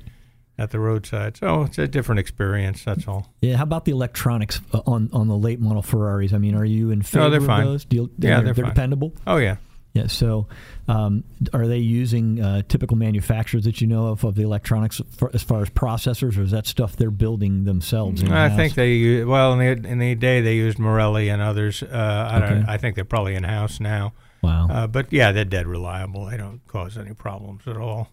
at 0.59 0.71
the 0.71 0.79
roadside. 0.79 1.37
So 1.39 1.63
it's 1.63 1.79
a 1.79 1.89
different 1.89 2.19
experience. 2.21 2.85
That's 2.85 3.09
all. 3.09 3.33
Yeah. 3.41 3.57
How 3.57 3.63
about 3.65 3.85
the 3.87 3.93
electronics 3.93 4.61
uh, 4.73 4.81
on 4.87 5.09
on 5.13 5.29
the 5.29 5.37
late 5.37 5.61
model 5.61 5.83
Ferraris? 5.83 6.33
I 6.35 6.39
mean, 6.39 6.55
are 6.55 6.65
you 6.65 6.91
in 6.91 7.01
favor 7.03 7.31
they're 7.31 7.41
of 7.41 7.47
fine. 7.47 7.65
those? 7.65 7.85
Do 7.87 7.97
you, 7.97 8.11
Yeah, 8.19 8.41
they're, 8.43 8.53
they're 8.55 8.65
dependable. 8.67 9.15
Oh 9.27 9.39
yeah. 9.39 9.57
Yeah. 9.97 10.09
So, 10.09 10.47
um, 10.89 11.25
are 11.55 11.67
they 11.67 11.79
using 11.79 12.41
uh, 12.41 12.63
typical 12.69 12.99
manufacturers 12.99 13.65
that 13.65 13.81
you 13.81 13.87
know 13.87 14.09
of 14.09 14.25
of 14.25 14.35
the 14.35 14.43
electronics 14.43 15.01
for, 15.17 15.31
as 15.33 15.43
far 15.43 15.63
as 15.63 15.71
processors, 15.71 16.39
or 16.39 16.43
is 16.43 16.51
that 16.51 16.67
stuff 16.67 16.97
they're 16.97 17.11
building 17.11 17.65
themselves? 17.65 18.23
I 18.23 18.51
think 18.51 18.75
they 18.75 19.25
well 19.25 19.55
in 19.55 19.83
the 19.83 19.89
in 19.89 19.99
the 19.99 20.15
day 20.15 20.43
they 20.43 20.57
used 20.57 20.79
Marelli 20.79 21.31
and 21.31 21.41
others. 21.41 21.83
Uh, 21.83 22.29
I 22.31 22.39
don't. 22.41 22.69
I 22.69 22.77
think 22.77 22.95
they're 22.95 23.05
probably 23.05 23.35
in 23.35 23.45
house 23.45 23.81
now. 23.81 24.13
Wow. 24.43 24.69
Uh, 24.69 24.87
but 24.87 25.13
yeah, 25.13 25.33
they're 25.33 25.47
dead 25.47 25.67
reliable. 25.67 26.27
They 26.27 26.37
don't 26.37 26.61
cause 26.67 26.99
any 26.99 27.15
problems 27.15 27.63
at 27.67 27.79
all. 27.79 28.11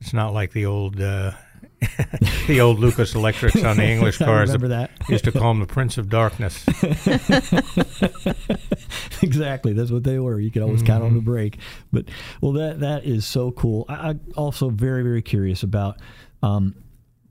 It's 0.00 0.12
not 0.12 0.34
like 0.34 0.52
the 0.52 0.66
old 0.66 1.00
uh, 1.00 1.32
the 2.46 2.60
old 2.60 2.78
Lucas 2.78 3.14
Electrics 3.14 3.62
on 3.64 3.76
the 3.78 3.84
English 3.88 4.18
cars. 4.18 4.50
I 4.50 4.54
remember 4.54 4.68
that. 4.68 4.90
used 5.08 5.24
to 5.24 5.32
call 5.32 5.52
them 5.52 5.60
the 5.60 5.66
Prince 5.66 5.98
of 5.98 6.08
Darkness. 6.08 6.64
exactly. 9.22 9.72
That's 9.72 9.90
what 9.90 10.04
they 10.04 10.18
were. 10.18 10.40
You 10.40 10.50
could 10.50 10.62
always 10.62 10.82
count 10.82 11.02
on 11.04 11.10
Mm-hmm. 11.10 11.16
the 11.16 11.22
brake. 11.22 11.58
But 11.92 12.06
well, 12.40 12.52
that 12.52 12.80
that 12.80 13.04
is 13.04 13.26
so 13.26 13.50
cool. 13.52 13.84
I, 13.88 14.10
I'm 14.10 14.20
also 14.36 14.70
very 14.70 15.02
very 15.02 15.22
curious 15.22 15.62
about 15.62 15.96
um, 16.42 16.74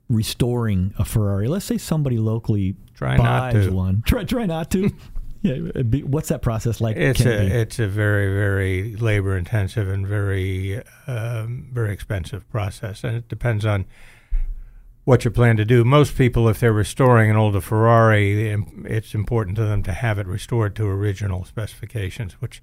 restoring 0.08 0.94
a 0.98 1.04
Ferrari. 1.04 1.48
Let's 1.48 1.64
say 1.64 1.78
somebody 1.78 2.18
locally 2.18 2.76
Try 2.94 3.16
not 3.16 3.52
to. 3.52 3.70
one. 3.70 4.02
Try 4.04 4.24
try 4.24 4.46
not 4.46 4.70
to. 4.72 4.90
yeah. 5.42 5.82
be- 5.82 6.02
What's 6.02 6.28
that 6.28 6.42
process 6.42 6.80
like? 6.80 6.96
It's 6.96 7.20
a 7.20 7.24
be? 7.24 7.30
it's 7.30 7.78
a 7.78 7.86
very 7.86 8.32
very 8.34 8.96
labor 8.96 9.36
intensive 9.36 9.88
and 9.88 10.06
very 10.06 10.82
um, 11.06 11.68
very 11.72 11.92
expensive 11.92 12.48
process, 12.50 13.04
and 13.04 13.16
it 13.16 13.28
depends 13.28 13.64
on 13.64 13.86
what 15.10 15.24
you 15.24 15.30
plan 15.32 15.56
to 15.56 15.64
do. 15.64 15.82
Most 15.82 16.16
people, 16.16 16.48
if 16.48 16.60
they're 16.60 16.72
restoring 16.72 17.32
an 17.32 17.36
older 17.36 17.60
Ferrari, 17.60 18.48
it's 18.84 19.12
important 19.12 19.56
to 19.56 19.64
them 19.64 19.82
to 19.82 19.92
have 19.92 20.20
it 20.20 20.26
restored 20.28 20.76
to 20.76 20.86
original 20.86 21.44
specifications, 21.44 22.34
which 22.34 22.62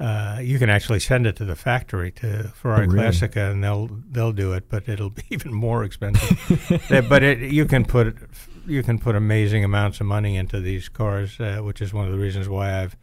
uh, 0.00 0.40
you 0.42 0.58
can 0.58 0.70
actually 0.70 0.98
send 0.98 1.24
it 1.24 1.36
to 1.36 1.44
the 1.44 1.54
factory 1.54 2.10
to 2.10 2.48
Ferrari 2.52 2.86
Oh, 2.86 2.90
really? 2.90 3.06
Classiche, 3.06 3.36
and 3.36 3.62
they'll 3.62 3.88
they'll 4.10 4.32
do 4.32 4.54
it, 4.54 4.68
but 4.68 4.88
it'll 4.88 5.10
be 5.10 5.22
even 5.30 5.54
more 5.54 5.84
expensive. 5.84 6.36
But 7.08 7.22
it, 7.22 7.38
you 7.52 7.64
can 7.64 7.84
put 7.84 8.16
you 8.66 8.82
can 8.82 8.98
put 8.98 9.14
amazing 9.14 9.62
amounts 9.62 10.00
of 10.00 10.06
money 10.06 10.36
into 10.36 10.60
these 10.60 10.88
cars, 10.88 11.38
uh, 11.38 11.58
which 11.58 11.80
is 11.80 11.94
one 11.94 12.06
of 12.06 12.12
the 12.12 12.18
reasons 12.18 12.48
why 12.48 12.82
I've 12.82 12.96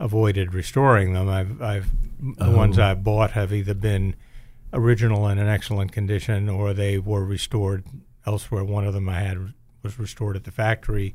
avoided 0.00 0.54
restoring 0.54 1.12
them. 1.12 1.28
I've 1.28 1.60
I've 1.60 1.90
the 2.38 2.50
ones 2.50 2.78
Oh. 2.78 2.84
I've 2.84 3.04
bought 3.04 3.32
have 3.32 3.52
either 3.52 3.74
been 3.74 4.16
original 4.72 5.26
and 5.26 5.38
in 5.38 5.46
excellent 5.46 5.92
condition, 5.92 6.48
or 6.48 6.72
they 6.72 6.98
were 6.98 7.22
restored 7.22 7.84
elsewhere. 8.26 8.64
One 8.64 8.86
of 8.86 8.94
them 8.94 9.08
I 9.08 9.20
had 9.20 9.54
was 9.82 9.98
restored 9.98 10.36
at 10.36 10.44
the 10.44 10.50
factory 10.50 11.14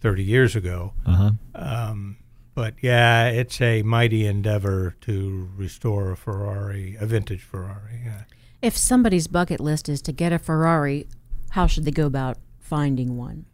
30 0.00 0.22
years 0.24 0.56
ago. 0.56 0.92
Uh 1.06 1.12
huh. 1.12 1.30
Um, 1.54 2.16
but 2.54 2.74
yeah, 2.82 3.28
it's 3.28 3.60
a 3.60 3.82
mighty 3.82 4.26
endeavor 4.26 4.96
to 5.02 5.48
restore 5.56 6.10
a 6.10 6.16
Ferrari, 6.16 6.96
a 7.00 7.06
vintage 7.06 7.42
Ferrari. 7.42 8.00
Yeah. 8.04 8.22
If 8.60 8.76
somebody's 8.76 9.26
bucket 9.26 9.60
list 9.60 9.88
is 9.88 10.02
to 10.02 10.12
get 10.12 10.32
a 10.32 10.38
Ferrari, 10.38 11.06
how 11.50 11.66
should 11.66 11.84
they 11.84 11.90
go 11.90 12.06
about 12.06 12.36
finding 12.58 13.16
one? 13.16 13.46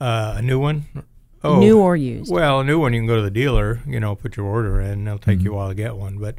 Uh, 0.00 0.34
a 0.36 0.42
new 0.42 0.58
one? 0.58 0.86
Oh, 1.44 1.60
New 1.60 1.78
or 1.78 1.96
used? 1.96 2.32
Well, 2.32 2.60
a 2.60 2.64
new 2.64 2.80
one 2.80 2.92
you 2.92 3.00
can 3.00 3.06
go 3.06 3.16
to 3.16 3.22
the 3.22 3.30
dealer, 3.30 3.80
you 3.86 4.00
know, 4.00 4.14
put 4.16 4.36
your 4.36 4.46
order 4.46 4.80
in. 4.80 5.04
They'll 5.04 5.18
take 5.18 5.40
you 5.40 5.52
a 5.52 5.56
while 5.56 5.68
to 5.68 5.74
get 5.74 5.96
one, 5.96 6.18
but 6.18 6.36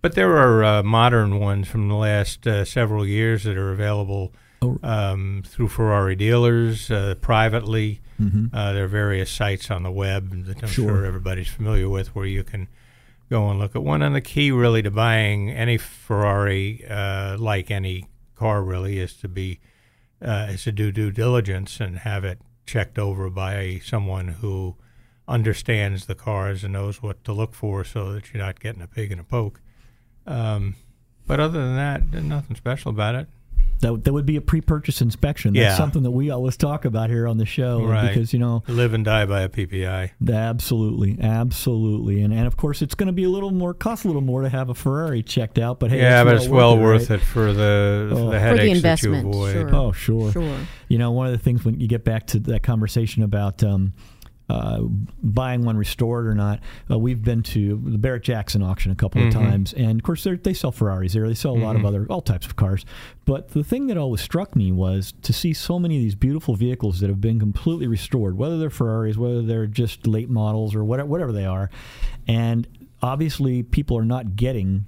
but 0.00 0.14
there 0.14 0.36
are 0.36 0.64
uh, 0.64 0.82
modern 0.82 1.40
ones 1.40 1.68
from 1.68 1.88
the 1.88 1.94
last 1.94 2.46
uh, 2.46 2.64
several 2.64 3.04
years 3.04 3.44
that 3.44 3.56
are 3.56 3.72
available 3.72 4.32
Oh. 4.62 4.78
um, 4.82 5.42
through 5.46 5.68
Ferrari 5.68 6.16
dealers 6.16 6.90
uh, 6.90 7.14
privately. 7.20 8.00
hmm 8.18 8.46
Uh, 8.52 8.72
there 8.72 8.84
are 8.84 8.88
various 8.88 9.30
sites 9.30 9.70
on 9.70 9.82
the 9.82 9.90
web 9.90 10.44
that 10.46 10.62
I'm 10.62 10.68
Sure. 10.68 10.88
sure. 10.88 11.04
everybody's 11.06 11.48
familiar 11.48 11.88
with 11.88 12.14
where 12.14 12.26
you 12.26 12.42
can 12.42 12.68
go 13.28 13.50
and 13.50 13.58
look 13.58 13.76
at 13.76 13.82
one. 13.82 14.00
And 14.02 14.14
the 14.14 14.20
key, 14.22 14.50
really, 14.50 14.82
to 14.82 14.90
buying 14.90 15.50
any 15.50 15.76
Ferrari, 15.76 16.84
uh, 16.88 17.36
like 17.38 17.70
any 17.70 18.06
car, 18.34 18.62
really, 18.62 18.98
is 18.98 19.14
to 19.18 19.28
be 19.28 19.60
uh, 20.22 20.48
is 20.50 20.64
to 20.64 20.72
do 20.72 20.90
due 20.90 21.10
diligence 21.10 21.78
and 21.78 21.98
have 21.98 22.24
it 22.24 22.38
checked 22.64 22.98
over 22.98 23.28
by 23.28 23.80
someone 23.84 24.28
who 24.40 24.74
understands 25.28 26.06
the 26.06 26.14
cars 26.14 26.64
and 26.64 26.72
knows 26.72 27.02
what 27.02 27.22
to 27.24 27.32
look 27.34 27.52
for, 27.54 27.84
so 27.84 28.12
that 28.12 28.32
you're 28.32 28.42
not 28.42 28.58
getting 28.60 28.80
a 28.80 28.86
pig 28.86 29.12
in 29.12 29.18
a 29.18 29.24
poke. 29.24 29.60
Um, 30.26 30.76
but 31.26 31.38
other 31.40 31.60
than 31.62 31.76
that, 31.76 32.22
nothing 32.24 32.56
special 32.56 32.90
about 32.90 33.14
it. 33.14 33.28
That, 33.80 34.04
that 34.04 34.12
would 34.12 34.24
be 34.26 34.36
a 34.36 34.40
pre-purchase 34.40 35.00
inspection. 35.02 35.52
That's 35.54 35.62
Yeah. 35.62 35.76
something 35.76 36.02
that 36.02 36.10
we 36.10 36.30
always 36.30 36.56
talk 36.56 36.84
about 36.86 37.10
here 37.10 37.26
on 37.28 37.36
the 37.36 37.44
show 37.44 37.84
Right. 37.84 38.08
because 38.08 38.32
you 38.32 38.38
know 38.38 38.62
Live 38.68 38.94
and 38.94 39.04
die 39.04 39.26
by 39.26 39.42
a 39.42 39.48
PPI. 39.48 40.12
absolutely, 40.32 41.18
absolutely, 41.20 42.22
and 42.22 42.32
and 42.32 42.46
of 42.46 42.56
course 42.56 42.82
it's 42.82 42.94
going 42.94 43.06
to 43.08 43.12
be 43.12 43.24
a 43.24 43.28
little 43.28 43.50
more 43.50 43.74
cost 43.74 44.04
a 44.04 44.08
little 44.08 44.22
more 44.22 44.42
to 44.42 44.48
have 44.48 44.68
a 44.70 44.74
Ferrari 44.74 45.22
checked 45.22 45.58
out, 45.58 45.78
but 45.80 45.90
hey, 45.90 46.00
yeah, 46.00 46.24
but 46.24 46.36
it's 46.36 46.48
well 46.48 46.78
worth 46.78 47.10
right? 47.10 47.20
it 47.20 47.24
for 47.24 47.52
the 47.52 48.08
Oh. 48.12 48.16
For 48.16 48.24
the 48.24 48.30
the 48.30 48.38
headaches 48.40 48.82
that 48.82 49.02
you 49.02 49.14
avoid. 49.14 49.52
sure. 49.52 49.74
Oh, 49.74 49.92
sure. 49.92 50.32
Sure. 50.32 50.56
You 50.88 50.98
know, 50.98 51.10
one 51.12 51.26
of 51.26 51.32
the 51.32 51.38
things 51.38 51.64
when 51.64 51.78
you 51.80 51.88
get 51.88 52.04
back 52.04 52.26
to 52.28 52.38
that 52.40 52.62
conversation 52.62 53.22
about 53.22 53.62
um, 53.64 53.92
uh, 54.48 54.80
buying 55.22 55.64
one 55.64 55.76
restored 55.76 56.26
or 56.26 56.34
not, 56.34 56.60
uh, 56.90 56.98
we've 56.98 57.22
been 57.22 57.42
to 57.42 57.80
the 57.84 57.98
Barrett 57.98 58.22
Jackson 58.22 58.62
auction 58.62 58.92
a 58.92 58.94
couple 58.94 59.20
of 59.20 59.28
Mhm. 59.28 59.32
times, 59.32 59.72
and 59.72 59.98
of 59.98 60.04
course 60.04 60.22
they're- 60.22 60.38
sell 60.54 60.70
Ferraris 60.72 61.12
there. 61.14 61.26
They 61.26 61.34
sell 61.34 61.56
a 61.56 61.58
lot 61.58 61.74
of 61.76 61.82
Mhm. 61.82 61.86
other 61.86 62.06
all 62.08 62.20
types 62.20 62.46
of 62.46 62.54
cars. 62.56 62.84
But 63.24 63.48
the 63.50 63.64
thing 63.64 63.88
that 63.88 63.96
always 63.96 64.20
struck 64.20 64.54
me 64.54 64.70
was 64.70 65.12
to 65.22 65.32
see 65.32 65.52
so 65.52 65.78
many 65.78 65.96
of 65.96 66.02
these 66.02 66.14
beautiful 66.14 66.54
vehicles 66.54 67.00
that 67.00 67.08
have 67.10 67.20
been 67.20 67.38
completely 67.40 67.88
restored, 67.88 68.38
whether 68.38 68.56
they're 68.58 68.70
Ferraris, 68.70 69.16
whether 69.16 69.42
they're 69.42 69.66
just 69.66 70.06
late 70.06 70.30
models 70.30 70.74
or 70.74 70.84
whatever, 70.84 71.08
whatever 71.08 71.32
they 71.32 71.44
are, 71.44 71.68
and 72.28 72.68
obviously 73.02 73.62
people 73.62 73.98
are 73.98 74.04
not 74.04 74.36
getting 74.36 74.84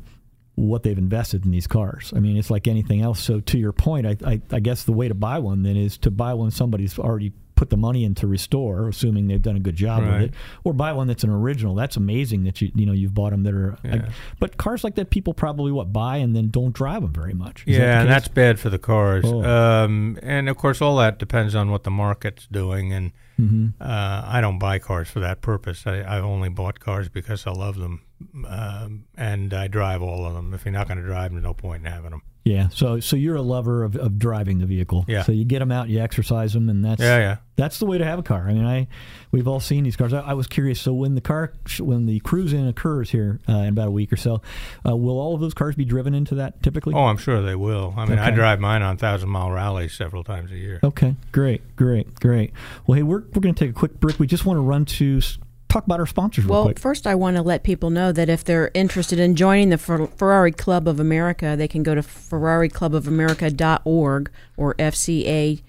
what 0.55 0.83
they've 0.83 0.99
invested 0.99 1.45
in 1.45 1.51
these 1.53 1.67
cars. 1.69 2.13
I 2.17 2.19
mean, 2.21 2.37
it's 2.37 2.51
like 2.51 2.67
anything 2.67 3.01
else. 3.01 3.21
So 3.21 3.39
to 3.39 3.59
your 3.59 3.73
point, 3.73 4.07
I, 4.07 4.17
I, 4.25 4.41
I 4.51 4.61
guess 4.61 4.83
the 4.85 4.93
way 4.93 5.07
to 5.07 5.15
buy 5.15 5.39
one 5.39 5.63
then 5.63 5.77
is 5.77 5.97
to 5.99 6.11
buy 6.11 6.35
one 6.35 6.51
somebody's 6.51 6.99
already 6.99 7.33
put 7.59 7.71
the 7.71 7.77
money 7.77 8.05
in 8.05 8.15
to 8.15 8.27
restore, 8.29 8.89
assuming 8.89 9.27
they've 9.27 9.43
done 9.43 9.57
a 9.57 9.61
good 9.61 9.75
job 9.75 10.05
Right. 10.05 10.13
with 10.13 10.23
it, 10.31 10.35
or 10.63 10.73
buy 10.73 10.93
one 10.93 11.09
that's 11.09 11.25
an 11.25 11.31
original. 11.31 11.75
That's 11.75 11.97
amazing 11.97 12.45
that 12.45 12.61
you 12.63 12.71
you 12.77 12.87
know 12.87 12.93
you've 12.93 13.15
bought 13.15 13.31
them 13.31 13.43
that 13.43 13.53
are. 13.53 13.77
like- 13.83 14.03
Yeah. 14.03 14.09
but 14.39 14.57
cars 14.59 14.85
like 14.85 14.95
that, 14.95 15.11
people 15.11 15.35
probably 15.35 15.73
what 15.73 15.93
buy 15.93 16.19
and 16.19 16.37
then 16.37 16.51
don't 16.51 16.73
drive 16.73 17.03
them 17.03 17.13
very 17.13 17.35
much. 17.35 17.65
Is 17.67 17.77
that 17.77 17.83
Yeah, 17.83 18.01
and 18.03 18.09
that's 18.09 18.29
bad 18.29 18.61
for 18.61 18.71
the 18.71 18.79
cars. 18.79 19.25
Oh. 19.27 19.43
Um, 19.45 20.19
and 20.23 20.49
of 20.49 20.57
course, 20.57 20.81
all 20.81 20.97
that 20.99 21.19
depends 21.19 21.57
on 21.57 21.71
what 21.73 21.83
the 21.83 21.91
market's 21.91 22.47
doing. 22.47 22.93
And 22.93 23.11
Mhm. 23.41 23.73
uh, 23.81 24.23
I 24.27 24.41
don't 24.41 24.59
buy 24.61 24.79
cars 24.79 25.09
for 25.09 25.19
that 25.21 25.41
purpose. 25.41 25.85
I, 25.87 26.05
I've 26.05 26.25
only 26.25 26.49
bought 26.49 26.79
cars 26.79 27.09
because 27.09 27.45
I 27.47 27.51
love 27.51 27.77
them, 27.77 28.03
um, 28.49 29.05
and 29.17 29.53
I 29.53 29.67
drive 29.69 30.01
all 30.03 30.25
of 30.27 30.35
them. 30.35 30.55
If 30.55 30.65
you're 30.65 30.73
not 30.73 30.87
going 30.89 30.99
to 30.99 31.05
drive, 31.05 31.33
there's 31.33 31.43
no 31.43 31.55
point 31.55 31.85
in 31.87 31.93
having 31.93 32.11
them. 32.11 32.23
Yeah. 32.49 32.69
So 32.69 32.99
so 33.01 33.17
you're 33.17 33.37
a 33.37 33.43
lover 33.43 33.85
of, 33.85 33.95
of 33.97 34.19
driving 34.19 34.59
the 34.59 34.67
vehicle. 34.67 35.05
Yeah. 35.07 35.23
So 35.23 35.33
you 35.33 35.45
get 35.45 35.59
them 35.59 35.71
out, 35.71 35.89
you 35.89 36.01
exercise 36.01 36.55
them, 36.55 36.69
and 36.69 36.85
that's 36.85 37.03
Yeah, 37.03 37.19
yeah. 37.19 37.37
that's 37.57 37.79
the 37.79 37.85
way 37.87 37.99
to 37.99 38.05
have 38.05 38.19
a 38.19 38.23
car. 38.23 38.49
I 38.49 38.55
mean, 38.55 38.65
I 38.65 38.89
we've 39.31 39.47
all 39.47 39.61
seen 39.61 39.85
these 39.85 39.97
cars. 39.97 40.13
I, 40.15 40.21
I 40.21 40.33
was 40.33 40.47
curious. 40.47 40.81
So 40.81 40.95
when 40.95 41.15
the 41.15 41.21
car 41.21 41.53
when 41.79 42.07
the 42.07 42.21
cruise 42.21 42.53
in 42.55 42.67
occurs 42.67 43.11
here 43.11 43.41
uh, 43.49 43.53
in 43.53 43.69
about 43.69 43.89
a 43.89 43.91
week 43.91 44.13
or 44.13 44.17
so, 44.17 44.41
uh, 44.87 44.97
will 44.97 45.19
all 45.21 45.35
of 45.35 45.41
those 45.41 45.55
cars 45.55 45.75
be 45.77 45.85
driven 45.85 46.15
into 46.15 46.35
that 46.37 46.63
typically? 46.63 46.95
Oh, 46.95 47.05
I'm 47.05 47.19
sure 47.19 47.43
they 47.43 47.55
will. 47.55 47.93
I 47.97 48.07
mean, 48.07 48.19
I 48.19 48.31
drive 48.31 48.61
mine 48.61 48.83
on 48.83 48.97
thousand 48.97 49.29
mile 49.29 49.51
rallies 49.51 49.93
several 49.93 50.25
times 50.25 50.51
a 50.51 50.57
year. 50.57 50.81
Okay, 50.83 51.17
great, 51.33 51.77
great, 51.77 52.15
great. 52.21 52.53
Well, 52.87 52.97
hey, 52.97 53.03
we're 53.03 53.25
we're 53.35 53.43
going 53.43 53.55
to 53.55 53.65
take 53.65 53.71
a 53.71 53.79
quick 53.79 54.01
break. 54.01 54.19
We 54.19 54.27
just 54.27 54.47
want 54.47 54.57
to 54.57 54.63
run 54.63 54.87
to 54.87 55.21
talk 55.69 55.85
about 55.85 56.01
our 56.01 56.07
sponsors 56.07 56.45
real 56.45 56.65
Well, 56.65 56.73
first, 56.77 57.07
I 57.07 57.15
want 57.15 57.37
to 57.37 57.43
let 57.43 57.63
people 57.63 57.91
know 57.91 58.11
that 58.13 58.29
if 58.29 58.45
they're 58.45 58.71
interested 58.75 59.19
in 59.19 59.37
joining 59.37 59.71
the 59.71 59.79
Fer- 59.79 60.07
Ferrari 60.07 60.53
Club 60.53 60.89
of 60.89 60.99
America, 60.99 61.55
they 61.57 61.69
can 61.69 61.83
go 61.83 61.95
to 61.95 62.03
FerrariClubOfAmerica.org 62.03 64.31
or 64.57 64.75
FCA 64.75 65.63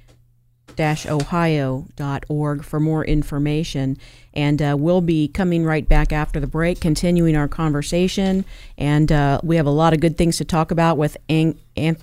ohio.org 0.80 2.64
for 2.64 2.80
more 2.80 3.04
information. 3.04 3.98
And 4.34 4.62
uh, 4.62 4.78
we'll 4.80 5.02
be 5.02 5.28
coming 5.28 5.66
right 5.66 5.88
back 5.88 6.14
after 6.14 6.40
the 6.40 6.48
break, 6.48 6.80
continuing 6.80 7.36
our 7.36 7.50
conversation. 7.50 8.46
And 8.78 9.12
uh, 9.12 9.42
we 9.44 9.58
have 9.58 9.66
a 9.66 9.72
lot 9.72 9.94
of 9.94 10.00
good 10.00 10.18
things 10.18 10.38
to 10.38 10.46
talk 10.46 10.72
about 10.72 10.98
with 10.98 11.18
Ang- 11.28 11.60
An- 11.76 11.98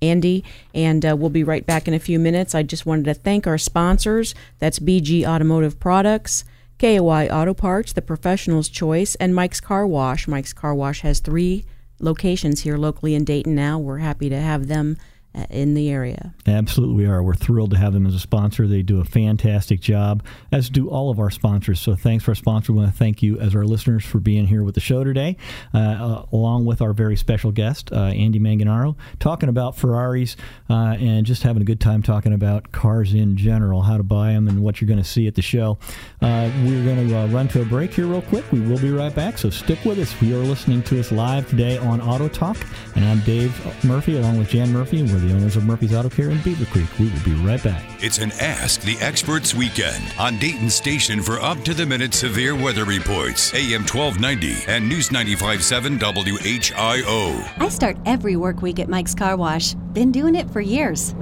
Andy, 0.00 0.42
and 0.74 1.04
uh, 1.06 1.14
we'll 1.16 1.30
be 1.30 1.44
right 1.44 1.64
back 1.64 1.86
in 1.86 1.94
a 1.94 1.98
few 1.98 2.18
minutes. 2.18 2.54
I 2.54 2.64
just 2.64 2.86
wanted 2.86 3.04
to 3.04 3.14
thank 3.14 3.46
our 3.46 3.58
sponsors. 3.58 4.34
That's 4.58 4.80
BG 4.80 5.24
Automotive 5.24 5.78
Products, 5.78 6.44
KOI 6.82 7.28
Auto 7.28 7.54
Parts, 7.54 7.92
The 7.92 8.02
Professional's 8.02 8.68
Choice, 8.68 9.14
and 9.14 9.36
Mike's 9.36 9.60
Car 9.60 9.86
Wash. 9.86 10.26
Mike's 10.26 10.52
Car 10.52 10.74
Wash 10.74 11.02
has 11.02 11.20
three 11.20 11.64
locations 12.00 12.62
here 12.62 12.76
locally 12.76 13.14
in 13.14 13.22
Dayton 13.22 13.54
now. 13.54 13.78
We're 13.78 13.98
happy 13.98 14.28
to 14.28 14.40
have 14.40 14.66
them 14.66 14.96
in 15.50 15.74
the 15.74 15.90
area. 15.90 16.34
Absolutely, 16.46 17.04
we 17.04 17.06
are. 17.06 17.22
We're 17.22 17.34
thrilled 17.34 17.70
to 17.70 17.78
have 17.78 17.92
them 17.92 18.06
as 18.06 18.14
a 18.14 18.18
sponsor. 18.18 18.66
They 18.66 18.82
do 18.82 19.00
a 19.00 19.04
fantastic 19.04 19.80
job, 19.80 20.22
as 20.50 20.68
do 20.68 20.88
all 20.88 21.10
of 21.10 21.18
our 21.18 21.30
sponsors. 21.30 21.80
So, 21.80 21.94
thanks 21.94 22.24
for 22.24 22.32
our 22.32 22.34
sponsor. 22.34 22.72
We 22.72 22.78
want 22.80 22.92
to 22.92 22.98
thank 22.98 23.22
you, 23.22 23.38
as 23.38 23.54
our 23.54 23.64
listeners, 23.64 24.04
for 24.04 24.18
being 24.18 24.46
here 24.46 24.62
with 24.62 24.74
the 24.74 24.80
show 24.80 25.04
today, 25.04 25.36
uh, 25.72 25.78
uh, 25.78 26.26
along 26.32 26.66
with 26.66 26.82
our 26.82 26.92
very 26.92 27.16
special 27.16 27.50
guest, 27.50 27.92
uh, 27.92 28.06
Andy 28.06 28.38
Manganaro, 28.38 28.96
talking 29.20 29.48
about 29.48 29.76
Ferraris 29.76 30.36
uh, 30.68 30.96
and 30.98 31.24
just 31.24 31.42
having 31.42 31.62
a 31.62 31.64
good 31.64 31.80
time 31.80 32.02
talking 32.02 32.32
about 32.32 32.72
cars 32.72 33.14
in 33.14 33.36
general, 33.36 33.82
how 33.82 33.96
to 33.96 34.02
buy 34.02 34.32
them, 34.32 34.48
and 34.48 34.62
what 34.62 34.80
you're 34.80 34.88
going 34.88 35.02
to 35.02 35.08
see 35.08 35.26
at 35.26 35.34
the 35.34 35.42
show. 35.42 35.78
Uh, 36.20 36.50
we're 36.64 36.84
going 36.84 37.08
to 37.08 37.18
uh, 37.18 37.26
run 37.28 37.48
to 37.48 37.62
a 37.62 37.64
break 37.64 37.94
here, 37.94 38.06
real 38.06 38.22
quick. 38.22 38.50
We 38.52 38.60
will 38.60 38.78
be 38.78 38.90
right 38.90 39.14
back, 39.14 39.38
so 39.38 39.50
stick 39.50 39.84
with 39.84 39.98
us. 39.98 40.18
We 40.20 40.34
are 40.34 40.38
listening 40.38 40.82
to 40.84 41.00
us 41.00 41.10
live 41.10 41.48
today 41.48 41.78
on 41.78 42.00
Auto 42.00 42.28
Talk, 42.28 42.58
and 42.94 43.04
I'm 43.04 43.20
Dave 43.20 43.84
Murphy, 43.84 44.18
along 44.18 44.38
with 44.38 44.50
Jan 44.50 44.72
Murphy, 44.72 45.02
we're 45.02 45.21
the 45.22 45.34
owners 45.34 45.56
of 45.56 45.64
Murphy's 45.64 45.94
Auto 45.94 46.08
Care 46.08 46.30
in 46.30 46.38
Beavercreek. 46.38 46.98
We 46.98 47.08
will 47.08 47.24
be 47.24 47.34
right 47.46 47.62
back. 47.62 47.82
It's 48.02 48.18
an 48.18 48.32
Ask 48.40 48.80
the 48.82 48.96
Experts 48.98 49.54
weekend 49.54 50.02
on 50.18 50.38
Dayton 50.38 50.68
Station 50.68 51.22
for 51.22 51.40
up 51.40 51.58
to 51.64 51.74
the 51.74 51.86
minute 51.86 52.12
severe 52.12 52.54
weather 52.54 52.84
reports. 52.84 53.54
AM 53.54 53.82
1290 53.82 54.64
and 54.66 54.88
News 54.88 55.10
95.7 55.10 55.98
WHIO. 55.98 57.48
I 57.58 57.68
start 57.68 57.96
every 58.04 58.36
work 58.36 58.62
week 58.62 58.80
at 58.80 58.88
Mike's 58.88 59.14
Car 59.14 59.36
Wash. 59.36 59.74
Been 59.92 60.10
doing 60.10 60.34
it 60.34 60.50
for 60.50 60.60
years. 60.60 61.14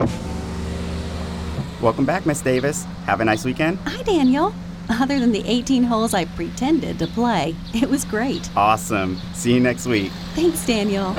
Welcome 1.82 2.06
back, 2.06 2.26
Miss 2.26 2.40
Davis. 2.40 2.84
Have 3.06 3.20
a 3.20 3.24
nice 3.24 3.44
weekend. 3.44 3.78
Hi, 3.86 4.02
Daniel. 4.02 4.54
Other 4.88 5.20
than 5.20 5.30
the 5.30 5.42
18 5.46 5.84
holes 5.84 6.14
I 6.14 6.24
pretended 6.24 6.98
to 6.98 7.06
play, 7.06 7.54
it 7.74 7.88
was 7.88 8.04
great. 8.04 8.50
Awesome. 8.56 9.20
See 9.34 9.54
you 9.54 9.60
next 9.60 9.86
week. 9.86 10.10
Thanks, 10.34 10.66
Daniel. 10.66 11.14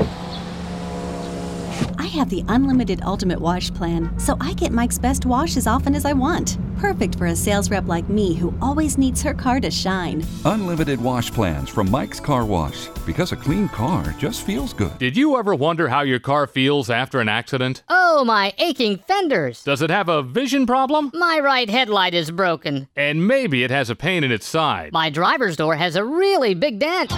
I 1.98 2.06
have 2.08 2.30
the 2.30 2.44
unlimited 2.48 3.02
ultimate 3.04 3.40
wash 3.40 3.72
plan, 3.74 4.18
so 4.20 4.38
I 4.40 4.54
get 4.54 4.72
Mike's 4.72 4.98
best 4.98 5.26
wash 5.26 5.58
as 5.58 5.68
often 5.68 5.96
as 5.96 6.06
I 6.06 6.14
want. 6.14 6.58
Perfect 6.78 7.16
for 7.16 7.28
a 7.28 7.36
sales 7.36 7.70
rep 7.70 7.88
like 7.88 8.10
me 8.10 8.34
who 8.34 8.54
always 8.62 8.98
needs 8.98 9.22
her 9.22 9.34
car 9.34 9.60
to 9.60 9.70
shine. 9.70 10.26
Unlimited 10.46 11.00
wash 11.00 11.32
plans 11.32 11.70
from 11.70 11.92
Mike's 11.92 12.20
Car 12.20 12.46
Wash 12.46 12.88
because 13.06 13.32
a 13.32 13.36
clean 13.36 13.68
car 13.70 14.16
just 14.18 14.44
feels 14.44 14.74
good. 14.74 14.98
Did 14.98 15.16
you 15.16 15.38
ever 15.38 15.54
wonder 15.56 15.88
how 15.88 16.02
your 16.02 16.20
car 16.20 16.48
feels 16.48 16.90
after 16.90 17.20
an 17.20 17.30
accident? 17.30 17.84
Oh, 17.88 18.24
my 18.26 18.54
aching 18.58 18.98
fenders. 18.98 19.64
Does 19.64 19.82
it 19.82 19.90
have 19.90 20.10
a 20.10 20.24
vision 20.24 20.66
problem? 20.66 21.12
My 21.14 21.40
right 21.40 21.70
headlight 21.70 22.14
is 22.14 22.32
broken. 22.32 22.88
And 22.96 23.28
maybe 23.28 23.64
it 23.64 23.72
has 23.72 23.90
a 23.90 23.96
pain 23.96 24.24
in 24.24 24.32
its 24.32 24.48
side. 24.48 24.92
My 24.92 25.10
driver's 25.10 25.56
door 25.56 25.76
has 25.76 25.96
a 25.96 26.04
really 26.04 26.54
big 26.54 26.80
dent. 26.80 27.12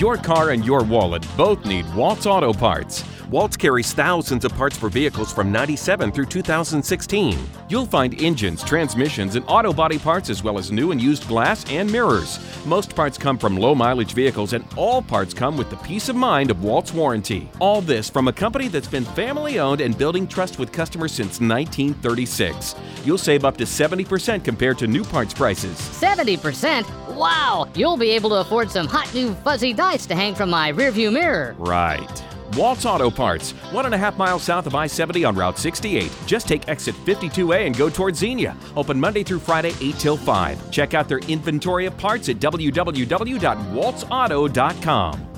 Your 0.00 0.16
car 0.16 0.48
and 0.48 0.64
your 0.64 0.82
wallet 0.82 1.26
both 1.36 1.66
need 1.66 1.84
Waltz 1.94 2.24
Auto 2.24 2.54
Parts. 2.54 3.04
Waltz 3.28 3.54
carries 3.54 3.92
thousands 3.92 4.46
of 4.46 4.54
parts 4.54 4.74
for 4.74 4.88
vehicles 4.88 5.30
from 5.30 5.52
97 5.52 6.10
through 6.10 6.24
2016. 6.24 7.38
You'll 7.68 7.84
find 7.84 8.18
engines, 8.22 8.64
transmissions, 8.64 9.36
and 9.36 9.44
auto 9.46 9.74
body 9.74 9.98
parts 9.98 10.30
as 10.30 10.42
well 10.42 10.58
as 10.58 10.72
new 10.72 10.90
and 10.90 11.02
used 11.02 11.28
glass 11.28 11.70
and 11.70 11.92
mirrors. 11.92 12.40
Most 12.64 12.96
parts 12.96 13.18
come 13.18 13.36
from 13.36 13.58
low 13.58 13.74
mileage 13.74 14.14
vehicles, 14.14 14.54
and 14.54 14.64
all 14.74 15.02
parts 15.02 15.34
come 15.34 15.58
with 15.58 15.68
the 15.68 15.76
peace 15.76 16.08
of 16.08 16.16
mind 16.16 16.50
of 16.50 16.64
Waltz 16.64 16.94
warranty. 16.94 17.50
All 17.58 17.82
this 17.82 18.08
from 18.08 18.26
a 18.26 18.32
company 18.32 18.68
that's 18.68 18.88
been 18.88 19.04
family 19.04 19.58
owned 19.58 19.82
and 19.82 19.98
building 19.98 20.26
trust 20.26 20.58
with 20.58 20.72
customers 20.72 21.12
since 21.12 21.40
1936. 21.40 22.74
You'll 23.04 23.18
save 23.18 23.44
up 23.44 23.58
to 23.58 23.64
70% 23.64 24.44
compared 24.44 24.78
to 24.78 24.86
new 24.86 25.04
parts 25.04 25.34
prices. 25.34 25.76
70%? 25.76 26.99
Wow! 27.20 27.68
You'll 27.74 27.98
be 27.98 28.12
able 28.12 28.30
to 28.30 28.36
afford 28.36 28.70
some 28.70 28.86
hot 28.86 29.12
new 29.12 29.34
fuzzy 29.34 29.74
dice 29.74 30.06
to 30.06 30.14
hang 30.14 30.34
from 30.34 30.48
my 30.48 30.72
rearview 30.72 31.12
mirror. 31.12 31.54
Right. 31.58 32.24
Waltz 32.56 32.86
Auto 32.86 33.10
Parts, 33.10 33.50
one 33.72 33.84
and 33.84 33.94
a 33.94 33.98
half 33.98 34.16
miles 34.16 34.42
south 34.42 34.66
of 34.66 34.74
I 34.74 34.86
70 34.86 35.26
on 35.26 35.36
Route 35.36 35.58
68. 35.58 36.10
Just 36.24 36.48
take 36.48 36.66
exit 36.66 36.94
52A 37.04 37.66
and 37.66 37.76
go 37.76 37.90
towards 37.90 38.18
Xenia. 38.18 38.56
Open 38.74 38.98
Monday 38.98 39.22
through 39.22 39.40
Friday, 39.40 39.74
8 39.82 39.96
till 39.96 40.16
5. 40.16 40.70
Check 40.70 40.94
out 40.94 41.08
their 41.08 41.18
inventory 41.18 41.84
of 41.84 41.94
parts 41.98 42.30
at 42.30 42.36
www.waltzauto.com. 42.36 45.29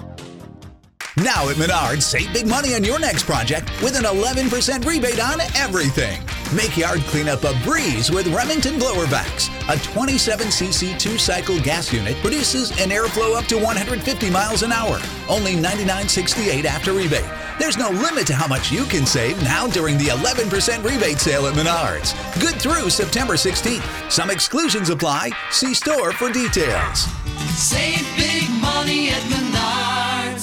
Now 1.22 1.48
at 1.50 1.56
Menards, 1.56 2.02
save 2.02 2.32
big 2.32 2.48
money 2.48 2.74
on 2.74 2.82
your 2.82 2.98
next 2.98 3.26
project 3.26 3.70
with 3.80 3.96
an 3.96 4.02
11% 4.02 4.84
rebate 4.84 5.20
on 5.20 5.40
everything. 5.54 6.20
Make 6.52 6.76
yard 6.76 6.98
cleanup 7.02 7.44
a 7.44 7.54
breeze 7.62 8.10
with 8.10 8.26
Remington 8.34 8.76
blower 8.76 9.06
vacs. 9.06 9.48
A 9.72 9.76
27cc 9.76 10.98
two-cycle 10.98 11.60
gas 11.60 11.92
unit 11.92 12.16
produces 12.16 12.72
an 12.72 12.90
airflow 12.90 13.36
up 13.36 13.44
to 13.46 13.56
150 13.56 14.30
miles 14.30 14.64
an 14.64 14.72
hour. 14.72 14.98
Only 15.28 15.54
$99.68 15.54 16.64
after 16.64 16.92
rebate. 16.92 17.30
There's 17.56 17.78
no 17.78 17.90
limit 17.90 18.26
to 18.26 18.34
how 18.34 18.48
much 18.48 18.72
you 18.72 18.84
can 18.86 19.06
save 19.06 19.40
now 19.44 19.68
during 19.68 19.98
the 19.98 20.06
11% 20.06 20.82
rebate 20.82 21.20
sale 21.20 21.46
at 21.46 21.54
Menards. 21.54 22.14
Good 22.40 22.60
through 22.60 22.90
September 22.90 23.34
16th. 23.34 24.10
Some 24.10 24.30
exclusions 24.30 24.90
apply. 24.90 25.30
See 25.52 25.72
store 25.72 26.10
for 26.12 26.32
details. 26.32 27.06
Save 27.54 28.04
big 28.16 28.50
money 28.60 29.10
at 29.10 29.22
Menards. 29.30 29.51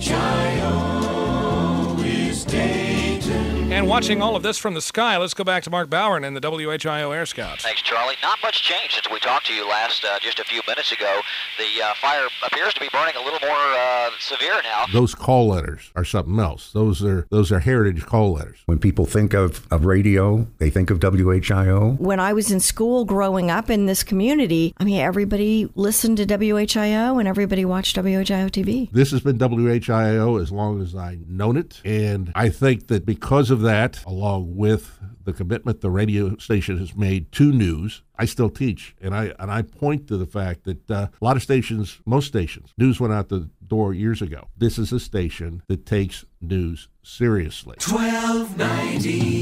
WHIO 0.05 0.54
And 3.75 3.89
watching 3.89 4.23
all 4.23 4.37
of 4.37 4.45
this 4.45 4.57
from 4.57 4.75
the 4.75 4.81
sky, 4.81 5.17
let's 5.17 5.35
go 5.35 5.43
back 5.43 5.65
to 5.65 5.71
Mark 5.71 5.91
Bowen 5.91 6.23
and 6.23 6.37
the 6.37 6.41
WHIO 6.41 7.13
Air 7.13 7.27
Scouts. 7.27 7.65
Thanks, 7.65 7.83
Charlie. 7.83 8.15
Not 8.23 8.39
much 8.41 8.63
change 8.63 8.95
since 8.95 9.11
we 9.11 9.19
talked 9.19 9.47
to 9.47 9.53
you 9.53 9.69
last 9.69 10.05
uh, 10.05 10.21
just 10.21 10.39
a 10.39 10.45
few 10.45 10.61
minutes 10.69 10.93
ago. 10.93 11.21
The 11.59 11.83
uh, 11.83 11.93
fire 11.95 12.29
appears 12.47 12.73
to 12.75 12.81
be 12.81 12.89
burning 12.93 13.17
a 13.17 13.19
little 13.19 13.41
more 13.41 13.51
uh, 13.51 14.11
severe 14.21 14.63
now. 14.63 14.85
Those 14.93 15.17
call 15.17 15.49
letters 15.49 15.91
are 15.97 16.05
something 16.05 16.39
else. 16.39 16.71
Those 16.71 17.03
are 17.03 17.27
those 17.31 17.51
are 17.51 17.59
heritage 17.59 18.07
call 18.07 18.35
letters. 18.35 18.61
When 18.67 18.79
people 18.79 19.07
think 19.07 19.35
of, 19.35 19.67
of 19.73 19.85
radio, 19.85 20.47
they 20.59 20.71
think 20.71 20.91
of 20.91 21.01
WHIO. 21.01 21.99
When 21.99 22.21
I 22.21 22.33
was 22.33 22.53
in 22.53 22.61
school 22.61 23.05
growing 23.05 23.51
up 23.51 23.71
in 23.71 23.87
this 23.87 24.05
community, 24.05 24.73
I 24.79 24.85
mean, 24.85 25.01
everybody 25.01 25.69
listened 25.75 26.19
to 26.19 26.27
WHIO 26.27 27.19
and 27.19 27.27
everybody 27.27 27.65
watched 27.65 27.97
WHIO 27.97 28.51
TV. 28.51 28.89
This 28.93 29.11
has 29.11 29.23
been 29.23 29.37
WHIO 29.37 30.41
as 30.41 30.53
long 30.53 30.81
as 30.81 30.95
I've 30.95 31.27
known 31.29 31.57
it. 31.57 31.81
And 31.85 32.31
I 32.37 32.51
think 32.51 32.87
that 32.87 33.05
because 33.05 33.51
of 33.51 33.64
that, 33.65 34.05
along 34.07 34.57
with 34.57 35.01
the 35.25 35.33
commitment 35.33 35.81
the 35.81 35.91
radio 35.91 36.37
station 36.37 36.79
has 36.79 36.95
made 36.95 37.33
to 37.33 37.51
news, 37.53 38.03
I 38.17 38.25
still 38.27 38.51
teach. 38.51 38.95
And 39.01 39.15
I 39.15 39.35
and 39.39 39.51
I 39.51 39.63
point 39.63 40.07
to 40.09 40.17
the 40.17 40.27
fact 40.27 40.65
that 40.65 40.91
uh, 40.91 41.09
a 41.21 41.25
lot 41.25 41.37
of 41.37 41.43
stations, 41.43 42.01
most 42.07 42.27
stations, 42.29 42.73
news 42.79 43.01
went 43.01 43.13
out 43.13 43.29
the 43.29 43.51
door 43.67 43.93
years 43.93 44.23
ago. 44.23 44.49
This 44.57 44.79
is 44.79 44.93
a 44.93 45.01
station 45.01 45.63
that 45.69 45.87
takes 45.87 46.25
news 46.41 46.89
seriously. 47.03 47.77
1290 47.81 49.21
WHIO. 49.21 49.34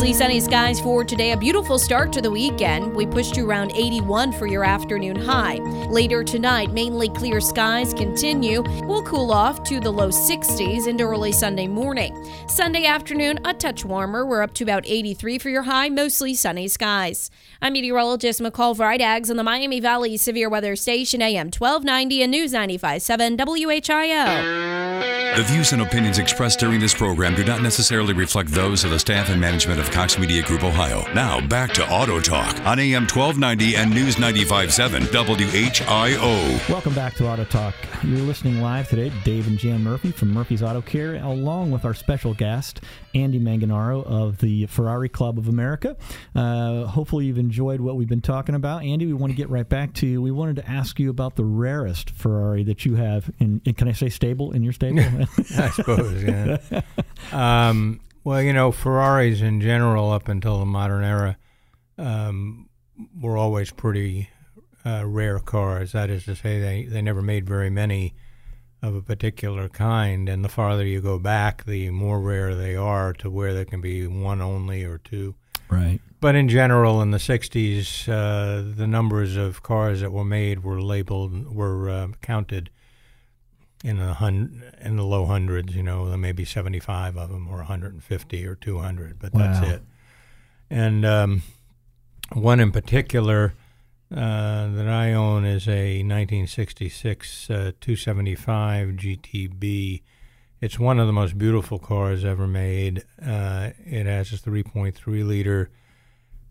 Mostly 0.00 0.14
sunny 0.14 0.40
skies 0.40 0.80
for 0.80 1.04
today. 1.04 1.32
A 1.32 1.36
beautiful 1.36 1.78
start 1.78 2.10
to 2.14 2.22
the 2.22 2.30
weekend. 2.30 2.96
We 2.96 3.04
pushed 3.04 3.36
you 3.36 3.46
around 3.46 3.72
81 3.72 4.32
for 4.32 4.46
your 4.46 4.64
afternoon 4.64 5.14
high. 5.14 5.56
Later 5.90 6.24
tonight, 6.24 6.72
mainly 6.72 7.10
clear 7.10 7.38
skies 7.38 7.92
continue. 7.92 8.62
We'll 8.86 9.02
cool 9.02 9.30
off 9.30 9.62
to 9.64 9.78
the 9.78 9.90
low 9.90 10.08
60s 10.08 10.88
into 10.88 11.04
early 11.04 11.32
Sunday 11.32 11.66
morning. 11.66 12.16
Sunday 12.48 12.86
afternoon, 12.86 13.40
a 13.44 13.52
touch 13.52 13.84
warmer. 13.84 14.24
We're 14.24 14.40
up 14.40 14.54
to 14.54 14.64
about 14.64 14.84
83 14.86 15.38
for 15.38 15.50
your 15.50 15.64
high, 15.64 15.90
mostly 15.90 16.32
sunny 16.32 16.66
skies. 16.66 17.30
I'm 17.60 17.74
meteorologist 17.74 18.40
McCall 18.40 18.74
Vrydaghs 18.74 19.28
on 19.28 19.36
the 19.36 19.44
Miami 19.44 19.80
Valley 19.80 20.16
Severe 20.16 20.48
Weather 20.48 20.76
Station, 20.76 21.20
AM 21.20 21.48
1290 21.48 22.22
and 22.22 22.30
News 22.30 22.54
95.7 22.54 23.36
WHIO. 23.36 24.80
The 25.36 25.44
views 25.44 25.72
and 25.72 25.80
opinions 25.80 26.18
expressed 26.18 26.58
during 26.58 26.80
this 26.80 26.92
program 26.92 27.36
do 27.36 27.44
not 27.44 27.62
necessarily 27.62 28.12
reflect 28.12 28.50
those 28.50 28.82
of 28.82 28.90
the 28.90 28.98
staff 28.98 29.28
and 29.28 29.40
management 29.40 29.78
of 29.78 29.89
Cox 29.90 30.18
Media 30.18 30.42
Group 30.42 30.62
Ohio. 30.62 31.04
Now 31.14 31.46
back 31.46 31.72
to 31.74 31.88
Auto 31.88 32.20
Talk 32.20 32.54
on 32.64 32.78
AM 32.78 33.02
1290 33.02 33.76
and 33.76 33.90
News 33.90 34.16
95.7 34.16 35.06
WHIO. 35.10 36.68
Welcome 36.68 36.94
back 36.94 37.14
to 37.14 37.28
Auto 37.28 37.44
Talk. 37.44 37.74
You're 38.02 38.20
listening 38.20 38.62
live 38.62 38.88
today 38.88 39.10
to 39.10 39.16
Dave 39.24 39.46
and 39.46 39.58
Jan 39.58 39.82
Murphy 39.82 40.12
from 40.12 40.32
Murphy's 40.32 40.62
Auto 40.62 40.80
Care, 40.80 41.16
along 41.16 41.70
with 41.70 41.84
our 41.84 41.92
special 41.92 42.32
guest, 42.34 42.80
Andy 43.14 43.40
Manganaro 43.40 44.04
of 44.06 44.38
the 44.38 44.66
Ferrari 44.66 45.08
Club 45.08 45.38
of 45.38 45.48
America. 45.48 45.96
Uh, 46.34 46.84
hopefully, 46.84 47.26
you've 47.26 47.38
enjoyed 47.38 47.80
what 47.80 47.96
we've 47.96 48.08
been 48.08 48.20
talking 48.20 48.54
about. 48.54 48.82
Andy, 48.82 49.06
we 49.06 49.12
want 49.12 49.32
to 49.32 49.36
get 49.36 49.50
right 49.50 49.68
back 49.68 49.92
to 49.94 50.06
you. 50.06 50.22
We 50.22 50.30
wanted 50.30 50.56
to 50.56 50.70
ask 50.70 50.98
you 50.98 51.10
about 51.10 51.36
the 51.36 51.44
rarest 51.44 52.10
Ferrari 52.10 52.64
that 52.64 52.84
you 52.84 52.94
have. 52.94 53.30
In, 53.38 53.60
in 53.64 53.74
can 53.74 53.88
I 53.88 53.92
say 53.92 54.08
stable 54.08 54.52
in 54.52 54.62
your 54.62 54.72
stable? 54.72 55.00
I 55.58 55.70
suppose, 55.70 56.22
yeah. 56.22 56.58
um, 57.32 58.00
well, 58.24 58.42
you 58.42 58.52
know, 58.52 58.72
Ferraris 58.72 59.40
in 59.40 59.60
general, 59.60 60.10
up 60.10 60.28
until 60.28 60.58
the 60.58 60.66
modern 60.66 61.04
era, 61.04 61.36
um, 61.98 62.68
were 63.18 63.36
always 63.36 63.70
pretty 63.70 64.30
uh, 64.84 65.04
rare 65.06 65.38
cars. 65.38 65.92
That 65.92 66.10
is 66.10 66.24
to 66.24 66.36
say, 66.36 66.60
they, 66.60 66.84
they 66.84 67.02
never 67.02 67.22
made 67.22 67.46
very 67.46 67.70
many 67.70 68.14
of 68.82 68.94
a 68.94 69.02
particular 69.02 69.68
kind. 69.68 70.28
And 70.28 70.44
the 70.44 70.48
farther 70.48 70.84
you 70.84 71.00
go 71.00 71.18
back, 71.18 71.64
the 71.64 71.90
more 71.90 72.20
rare 72.20 72.54
they 72.54 72.76
are 72.76 73.12
to 73.14 73.30
where 73.30 73.54
there 73.54 73.64
can 73.64 73.80
be 73.80 74.06
one 74.06 74.40
only 74.40 74.84
or 74.84 74.98
two. 74.98 75.34
Right. 75.68 76.00
But 76.20 76.34
in 76.34 76.48
general, 76.48 77.00
in 77.00 77.12
the 77.12 77.18
60s, 77.18 78.08
uh, 78.08 78.74
the 78.76 78.86
numbers 78.86 79.36
of 79.36 79.62
cars 79.62 80.00
that 80.00 80.12
were 80.12 80.24
made 80.24 80.62
were 80.62 80.82
labeled, 80.82 81.54
were 81.54 81.88
uh, 81.88 82.08
counted 82.20 82.70
in 83.82 83.98
the 83.98 84.14
hun- 84.14 84.62
in 84.80 84.96
the 84.96 85.04
low 85.04 85.26
hundreds. 85.26 85.74
You 85.74 85.82
know, 85.82 86.08
there 86.08 86.18
may 86.18 86.32
be 86.32 86.44
75 86.44 87.16
of 87.16 87.30
them, 87.30 87.48
or 87.48 87.58
150 87.58 88.46
or 88.46 88.54
200, 88.54 89.18
but 89.18 89.32
that's 89.32 89.66
it. 89.66 89.82
And 90.70 91.04
um, 91.04 91.42
one 92.32 92.60
in 92.60 92.70
particular 92.72 93.54
uh, 94.14 94.68
that 94.72 94.88
I 94.88 95.12
own 95.12 95.44
is 95.44 95.68
a 95.68 96.02
1966 96.02 97.50
uh, 97.50 97.54
275 97.80 98.88
GTB 98.88 100.02
It's 100.60 100.78
one 100.78 100.98
of 100.98 101.06
the 101.06 101.12
most 101.12 101.38
beautiful 101.38 101.78
cars 101.78 102.24
ever 102.24 102.46
made. 102.46 103.04
Uh, 103.24 103.70
it 103.78 104.06
has 104.06 104.32
a 104.32 104.36
3.3 104.36 105.26
liter 105.26 105.70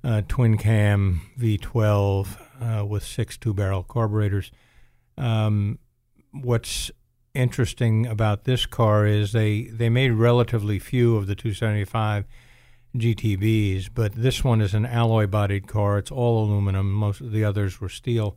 uh, 0.04 0.22
twin 0.28 0.58
cam 0.58 1.22
V12 1.38 2.82
uh, 2.82 2.86
with 2.86 3.04
six 3.04 3.38
two 3.38 3.54
barrel 3.54 3.84
carburetors. 3.84 4.52
Um, 5.18 5.80
what's 6.32 6.92
interesting 7.34 8.06
about 8.08 8.44
this 8.44 8.66
car 8.66 9.06
is 9.06 9.32
they, 9.32 9.64
they 9.64 9.90
made 9.90 10.12
relatively 10.12 10.80
few 10.80 11.16
of 11.16 11.28
the 11.28 11.36
275 11.36 12.26
GTBs, 12.96 13.90
but 13.94 14.14
this 14.14 14.44
one 14.44 14.62
is 14.62 14.74
an 14.74 14.86
alloy 14.86 15.28
bodied 15.28 15.68
car. 15.68 15.98
It's 15.98 16.12
all 16.12 16.44
aluminum. 16.44 16.92
Most 16.92 17.22
of 17.22 17.32
the 17.32 17.44
others 17.44 17.80
were 17.80 17.90
steel 17.90 18.36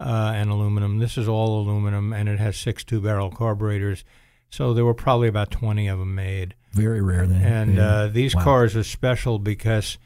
uh, 0.00 0.32
and 0.34 0.50
aluminum. 0.50 0.98
This 0.98 1.18
is 1.18 1.28
all 1.28 1.60
aluminum, 1.60 2.12
and 2.12 2.28
it 2.28 2.38
has 2.38 2.56
six 2.56 2.82
two 2.84 3.00
barrel 3.00 3.30
carburetors. 3.30 4.04
So 4.48 4.72
there 4.74 4.84
were 4.84 4.94
probably 4.94 5.28
about 5.28 5.50
20 5.50 5.86
of 5.88 5.98
them 5.98 6.14
made. 6.14 6.54
Very 6.72 7.00
rare 7.02 7.26
then. 7.26 7.42
And 7.42 7.74
Yeah. 7.76 7.82
uh, 7.88 8.06
these 8.08 8.34
Wow. 8.34 8.44
cars 8.44 8.74
are 8.76 8.82
special 8.84 9.38
because 9.38 9.98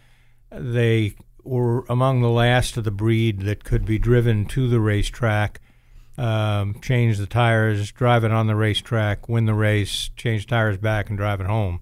they 0.50 1.14
were 1.44 1.84
among 1.88 2.20
the 2.20 2.28
last 2.30 2.76
of 2.76 2.84
the 2.84 2.90
breed 2.90 3.42
that 3.42 3.64
could 3.64 3.84
be 3.84 3.98
driven 3.98 4.44
to 4.46 4.68
the 4.68 4.80
racetrack, 4.80 5.60
um, 6.16 6.76
change 6.80 7.18
the 7.18 7.26
tires, 7.26 7.90
drive 7.92 8.24
it 8.24 8.30
on 8.30 8.46
the 8.46 8.56
racetrack, 8.56 9.28
win 9.28 9.46
the 9.46 9.54
race, 9.54 10.10
change 10.16 10.46
tires 10.46 10.76
back, 10.76 11.08
and 11.08 11.18
drive 11.18 11.40
it 11.40 11.46
home. 11.46 11.80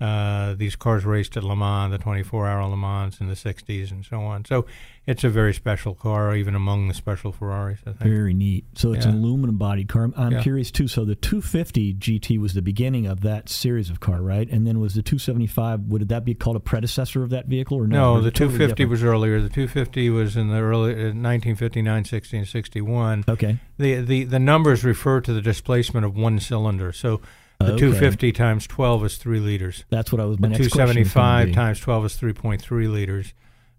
Uh, 0.00 0.54
these 0.54 0.76
cars 0.76 1.04
raced 1.04 1.36
at 1.36 1.44
Le 1.44 1.54
Mans, 1.54 1.90
the 1.92 1.98
24-hour 1.98 2.64
Le 2.70 2.76
Mans 2.76 3.20
in 3.20 3.28
the 3.28 3.34
60s, 3.34 3.90
and 3.90 4.04
so 4.04 4.20
on. 4.22 4.44
So 4.46 4.64
it's 5.06 5.24
a 5.24 5.28
very 5.28 5.52
special 5.52 5.94
car, 5.94 6.34
even 6.34 6.54
among 6.54 6.88
the 6.88 6.94
special 6.94 7.32
Ferraris. 7.32 7.80
I 7.86 7.92
think. 7.92 7.98
Very 8.10 8.32
neat. 8.32 8.64
So 8.76 8.92
it's 8.94 9.04
Yeah. 9.04 9.12
an 9.12 9.18
aluminum 9.18 9.58
bodied 9.58 9.88
car. 9.88 10.10
I'm- 10.16 10.32
Yeah. 10.32 10.42
curious 10.42 10.70
too. 10.70 10.88
So 10.88 11.04
the 11.04 11.14
250 11.16 11.92
GT 11.92 12.38
was 12.38 12.54
the 12.54 12.62
beginning 12.62 13.06
of 13.06 13.20
that 13.20 13.48
series 13.50 13.90
of 13.90 14.00
car, 14.00 14.22
right? 14.22 14.48
And 14.50 14.66
then 14.66 14.80
was 14.80 14.94
the 14.94 15.02
275? 15.02 15.82
Would 15.88 16.08
that 16.08 16.24
be 16.24 16.32
called 16.32 16.56
a 16.56 16.60
predecessor 16.60 17.22
of 17.22 17.28
that 17.30 17.46
vehicle 17.46 17.76
or 17.76 17.86
no? 17.86 18.14
No, 18.16 18.20
the 18.22 18.28
it 18.28 18.34
totally 18.34 18.58
250 18.58 18.74
different? 18.84 18.90
was 18.90 19.02
earlier. 19.04 19.40
The 19.40 19.48
250 19.50 20.08
was 20.10 20.36
in 20.36 20.48
the 20.48 20.60
early 20.60 20.92
uh, 20.94 21.12
1959, 21.12 22.04
60, 22.06 22.38
and 22.38 22.48
61. 22.48 23.24
Okay. 23.28 23.58
The, 23.78 23.96
the 24.00 24.24
the 24.24 24.38
numbers 24.38 24.82
refer 24.84 25.20
to 25.22 25.32
the 25.32 25.42
displacement 25.42 26.06
of 26.06 26.16
one 26.16 26.38
cylinder. 26.40 26.92
So 26.92 27.20
the 27.60 27.72
Okay. 27.72 27.80
250 27.80 28.32
times 28.32 28.66
12 28.66 29.04
is 29.04 29.16
three 29.18 29.40
liters. 29.40 29.84
That's 29.90 30.10
what 30.12 30.20
I 30.20 30.24
was. 30.24 30.38
My 30.38 30.48
The 30.48 30.58
next 30.58 30.72
question 30.72 30.86
was 30.86 30.94
gonna 30.94 31.04
275 31.04 31.54
times 31.54 31.80
12 31.80 32.04
is 32.06 32.16
3.3 32.16 32.88
liters, 32.88 33.34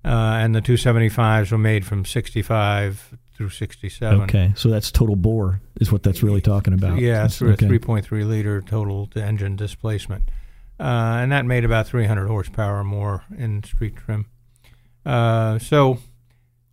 uh, 0.05 0.07
and 0.09 0.53
the 0.55 0.61
275s 0.61 1.51
were 1.51 1.57
made 1.57 1.85
from 1.85 2.05
65 2.05 3.17
through 3.35 3.49
67. 3.49 4.21
Okay, 4.21 4.53
so 4.55 4.69
that's 4.69 4.91
total 4.91 5.15
bore 5.15 5.61
is 5.79 5.91
what 5.91 6.03
that's 6.03 6.21
really 6.21 6.41
talking 6.41 6.73
about. 6.73 6.99
Yeah, 6.99 7.25
it's 7.25 7.41
a 7.41 7.47
Okay. 7.53 7.67
3.3 7.67 8.23
liter 8.23 8.61
total 8.61 9.07
to 9.07 9.23
engine 9.23 9.55
displacement. 9.55 10.29
Uh, 10.79 11.19
and 11.21 11.31
that 11.31 11.45
made 11.45 11.63
about 11.65 11.87
300 11.87 12.27
horsepower 12.27 12.83
more 12.83 13.23
in 13.37 13.63
street 13.63 13.95
trim. 13.95 14.25
Uh, 15.05 15.57
so, 15.59 15.97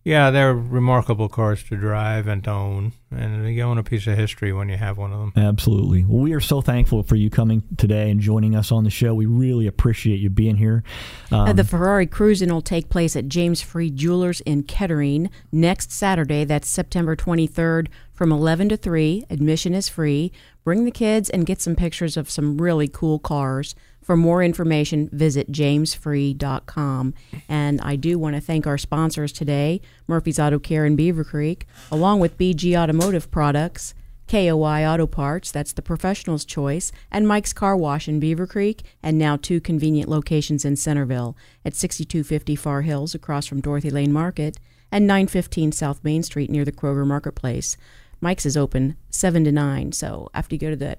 yeah, 0.05 0.31
they're 0.31 0.55
remarkable 0.55 1.29
cars 1.29 1.63
to 1.65 1.77
drive 1.77 2.27
and 2.29 2.43
to 2.45 2.51
own. 2.51 2.93
And 3.11 3.55
you 3.55 3.63
own 3.63 3.79
a 3.79 3.83
piece 3.83 4.07
of 4.07 4.17
history 4.17 4.53
when 4.53 4.69
you 4.69 4.77
have 4.77 4.97
one 4.97 5.13
of 5.13 5.19
them. 5.19 5.33
Absolutely. 5.37 6.05
Well, 6.05 6.23
we 6.23 6.33
are 6.33 6.41
so 6.41 6.61
thankful 6.61 7.03
for 7.03 7.17
you 7.17 7.29
coming 7.31 7.63
today 7.77 8.11
and 8.11 8.21
joining 8.21 8.55
us 8.55 8.71
on 8.73 8.85
the 8.85 8.91
show. 8.91 9.15
We 9.15 9.27
really 9.27 9.67
appreciate 9.67 10.21
you 10.21 10.31
being 10.31 10.57
here. 10.57 10.83
Um, 11.31 11.49
Uh, 11.49 11.53
the 11.53 11.65
Ferrari 11.65 12.07
Cruise 12.07 12.41
In 12.43 12.53
will 12.53 12.63
take 12.63 12.89
place 12.89 13.17
at 13.17 13.29
James 13.29 13.61
Free 13.61 13.91
Jewelers 13.91 14.41
in 14.43 14.63
Kettering 14.63 15.31
next 15.53 15.91
Saturday. 15.93 16.45
That's 16.45 16.69
September 16.69 17.15
23rd 17.17 17.89
from 18.15 18.33
11 18.33 18.71
to 18.71 18.77
3. 18.77 19.25
Admission 19.31 19.75
is 19.75 19.89
free. 19.89 20.33
Bring 20.65 20.85
the 20.85 20.91
kids 20.91 21.29
and 21.31 21.47
get 21.47 21.61
some 21.61 21.75
pictures 21.77 22.17
of 22.17 22.31
some 22.31 22.59
really 22.59 22.89
cool 22.89 23.19
cars. 23.19 23.75
For 24.09 24.17
more 24.17 24.43
information, 24.43 25.11
visit 25.13 25.53
jamesfree.com. 25.53 27.15
And 27.47 27.79
I 27.83 27.97
do 27.97 28.19
want 28.19 28.37
to 28.37 28.41
thank 28.41 28.67
our 28.67 28.79
sponsors 28.79 29.33
today 29.33 29.83
Murphy's 30.07 30.39
Auto 30.39 30.59
Care 30.59 30.87
in 30.87 30.97
Beavercreek, 30.97 31.65
along 31.93 32.21
with 32.21 32.39
BG 32.39 32.75
Automotive 32.75 33.31
Products. 33.31 33.93
KOI 34.27 34.87
Auto 34.87 35.07
Parts, 35.07 35.51
that's 35.51 35.75
the 35.75 35.83
professional's 35.83 36.47
choice, 36.47 36.91
and 37.11 37.29
Mike's 37.29 37.53
Car 37.53 37.77
Wash 37.77 38.09
in 38.09 38.19
Beavercreek, 38.19 38.81
and 39.03 39.19
now 39.19 39.37
two 39.37 39.61
convenient 39.61 40.09
locations 40.09 40.65
in 40.65 40.77
Centerville 40.77 41.37
at 41.63 41.75
6250 41.75 42.57
Far 42.57 42.81
Hills 42.83 43.15
across 43.15 43.45
from 43.45 43.61
Dorothy 43.61 43.91
Lane 43.91 44.13
Market 44.13 44.59
and 44.91 45.07
915 45.07 45.73
South 45.73 46.03
Main 46.03 46.23
Street 46.23 46.49
near 46.49 46.65
the 46.65 46.73
Kroger 46.73 47.07
Marketplace. 47.07 47.77
Mike's 48.23 48.47
is 48.47 48.57
open 48.57 48.97
7 49.11 49.45
to 49.45 49.53
9, 49.53 49.93
so 49.93 50.31
after 50.33 50.55
you 50.55 50.59
go 50.59 50.71
to 50.71 50.77
the 50.77 50.97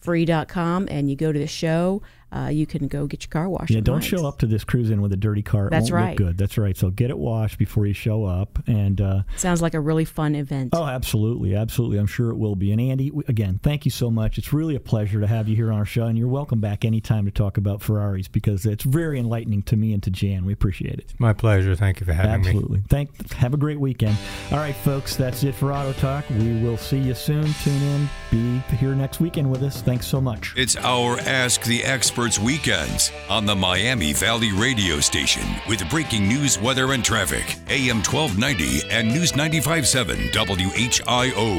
jamesfree.com 0.00 0.88
and 0.90 1.10
you 1.10 1.16
go 1.16 1.32
to 1.32 1.38
the 1.38 1.46
show, 1.46 2.02
uh, 2.32 2.48
you 2.52 2.66
can 2.66 2.88
go 2.88 3.06
get 3.06 3.22
your 3.22 3.30
car 3.30 3.48
washed. 3.48 3.70
yeah, 3.70 3.80
don't 3.80 3.96
Mike's. 3.96 4.06
show 4.06 4.26
up 4.26 4.38
to 4.38 4.46
this 4.46 4.64
cruise 4.64 4.90
in 4.90 5.00
with 5.00 5.12
a 5.12 5.16
dirty 5.16 5.42
car. 5.42 5.68
It 5.68 5.70
That's 5.70 5.90
won't 5.90 6.02
right. 6.02 6.18
Look 6.18 6.28
good. 6.28 6.38
That's 6.38 6.58
right. 6.58 6.76
So 6.76 6.90
get 6.90 7.10
it 7.10 7.18
washed 7.18 7.58
before 7.58 7.86
you 7.86 7.94
show 7.94 8.24
up. 8.24 8.58
And 8.66 9.00
uh, 9.00 9.22
Sounds 9.36 9.62
like 9.62 9.74
a 9.74 9.80
really 9.80 10.04
fun 10.04 10.34
event. 10.34 10.70
Oh, 10.72 10.84
absolutely, 10.84 11.54
absolutely. 11.54 11.98
I'm 11.98 12.06
sure 12.06 12.30
it 12.30 12.36
will 12.36 12.56
be. 12.56 12.70
And 12.72 12.80
Andy, 12.80 13.10
again, 13.28 13.60
thank 13.62 13.84
you 13.84 13.90
so 13.90 14.10
much. 14.10 14.36
It's 14.38 14.52
really 14.52 14.74
a 14.76 14.80
pleasure 14.80 15.20
to 15.20 15.26
have 15.26 15.48
you 15.48 15.56
here 15.56 15.72
on 15.72 15.78
our 15.78 15.84
show, 15.86 16.04
and 16.04 16.18
you're 16.18 16.28
welcome 16.28 16.60
back 16.60 16.84
anytime 16.84 17.24
to 17.24 17.30
talk 17.30 17.56
about 17.56 17.80
Ferraris 17.82 18.28
because 18.28 18.66
it's 18.66 18.84
very 18.84 19.18
enlightening 19.18 19.62
to 19.62 19.76
me 19.76 19.92
and 19.92 20.02
to 20.02 20.10
Jan. 20.10 20.44
We 20.44 20.52
appreciate 20.52 20.98
it. 20.98 21.14
My 21.18 21.32
pleasure. 21.32 21.74
Thank 21.74 22.00
you 22.00 22.06
for 22.06 22.12
having 22.12 22.42
me. 22.42 22.48
Absolutely. 22.48 22.82
Thank. 22.88 23.32
Have 23.32 23.54
a 23.54 23.56
great 23.58 23.80
weekend. 23.80 24.16
All 24.52 24.58
right, 24.58 24.76
folks. 24.76 25.16
That's 25.16 25.44
it 25.44 25.54
for 25.54 25.72
Auto 25.72 25.92
Talk. 25.94 26.24
We 26.30 26.62
will 26.62 26.76
see 26.76 26.98
you 26.98 27.14
soon. 27.14 27.44
Tune 27.62 27.82
in. 27.82 28.08
Be 28.30 28.58
here 28.76 28.94
next 28.94 29.20
weekend 29.20 29.50
with 29.50 29.62
us. 29.62 29.80
Thanks 29.82 30.06
so 30.06 30.20
much. 30.20 30.52
It's 30.56 30.76
our 30.76 31.18
Ask 31.20 31.62
the 31.64 31.82
Experts 32.18 32.40
weekends 32.40 33.12
on 33.30 33.46
the 33.46 33.54
Miami 33.54 34.12
Valley 34.12 34.50
radio 34.50 34.98
station 34.98 35.44
with 35.68 35.88
breaking 35.88 36.26
news, 36.26 36.58
weather, 36.58 36.92
and 36.92 37.04
traffic. 37.04 37.54
AM 37.68 38.02
1290 38.02 38.90
and 38.90 39.06
News 39.06 39.30
95.7 39.30 40.32
WHIO. 40.32 41.58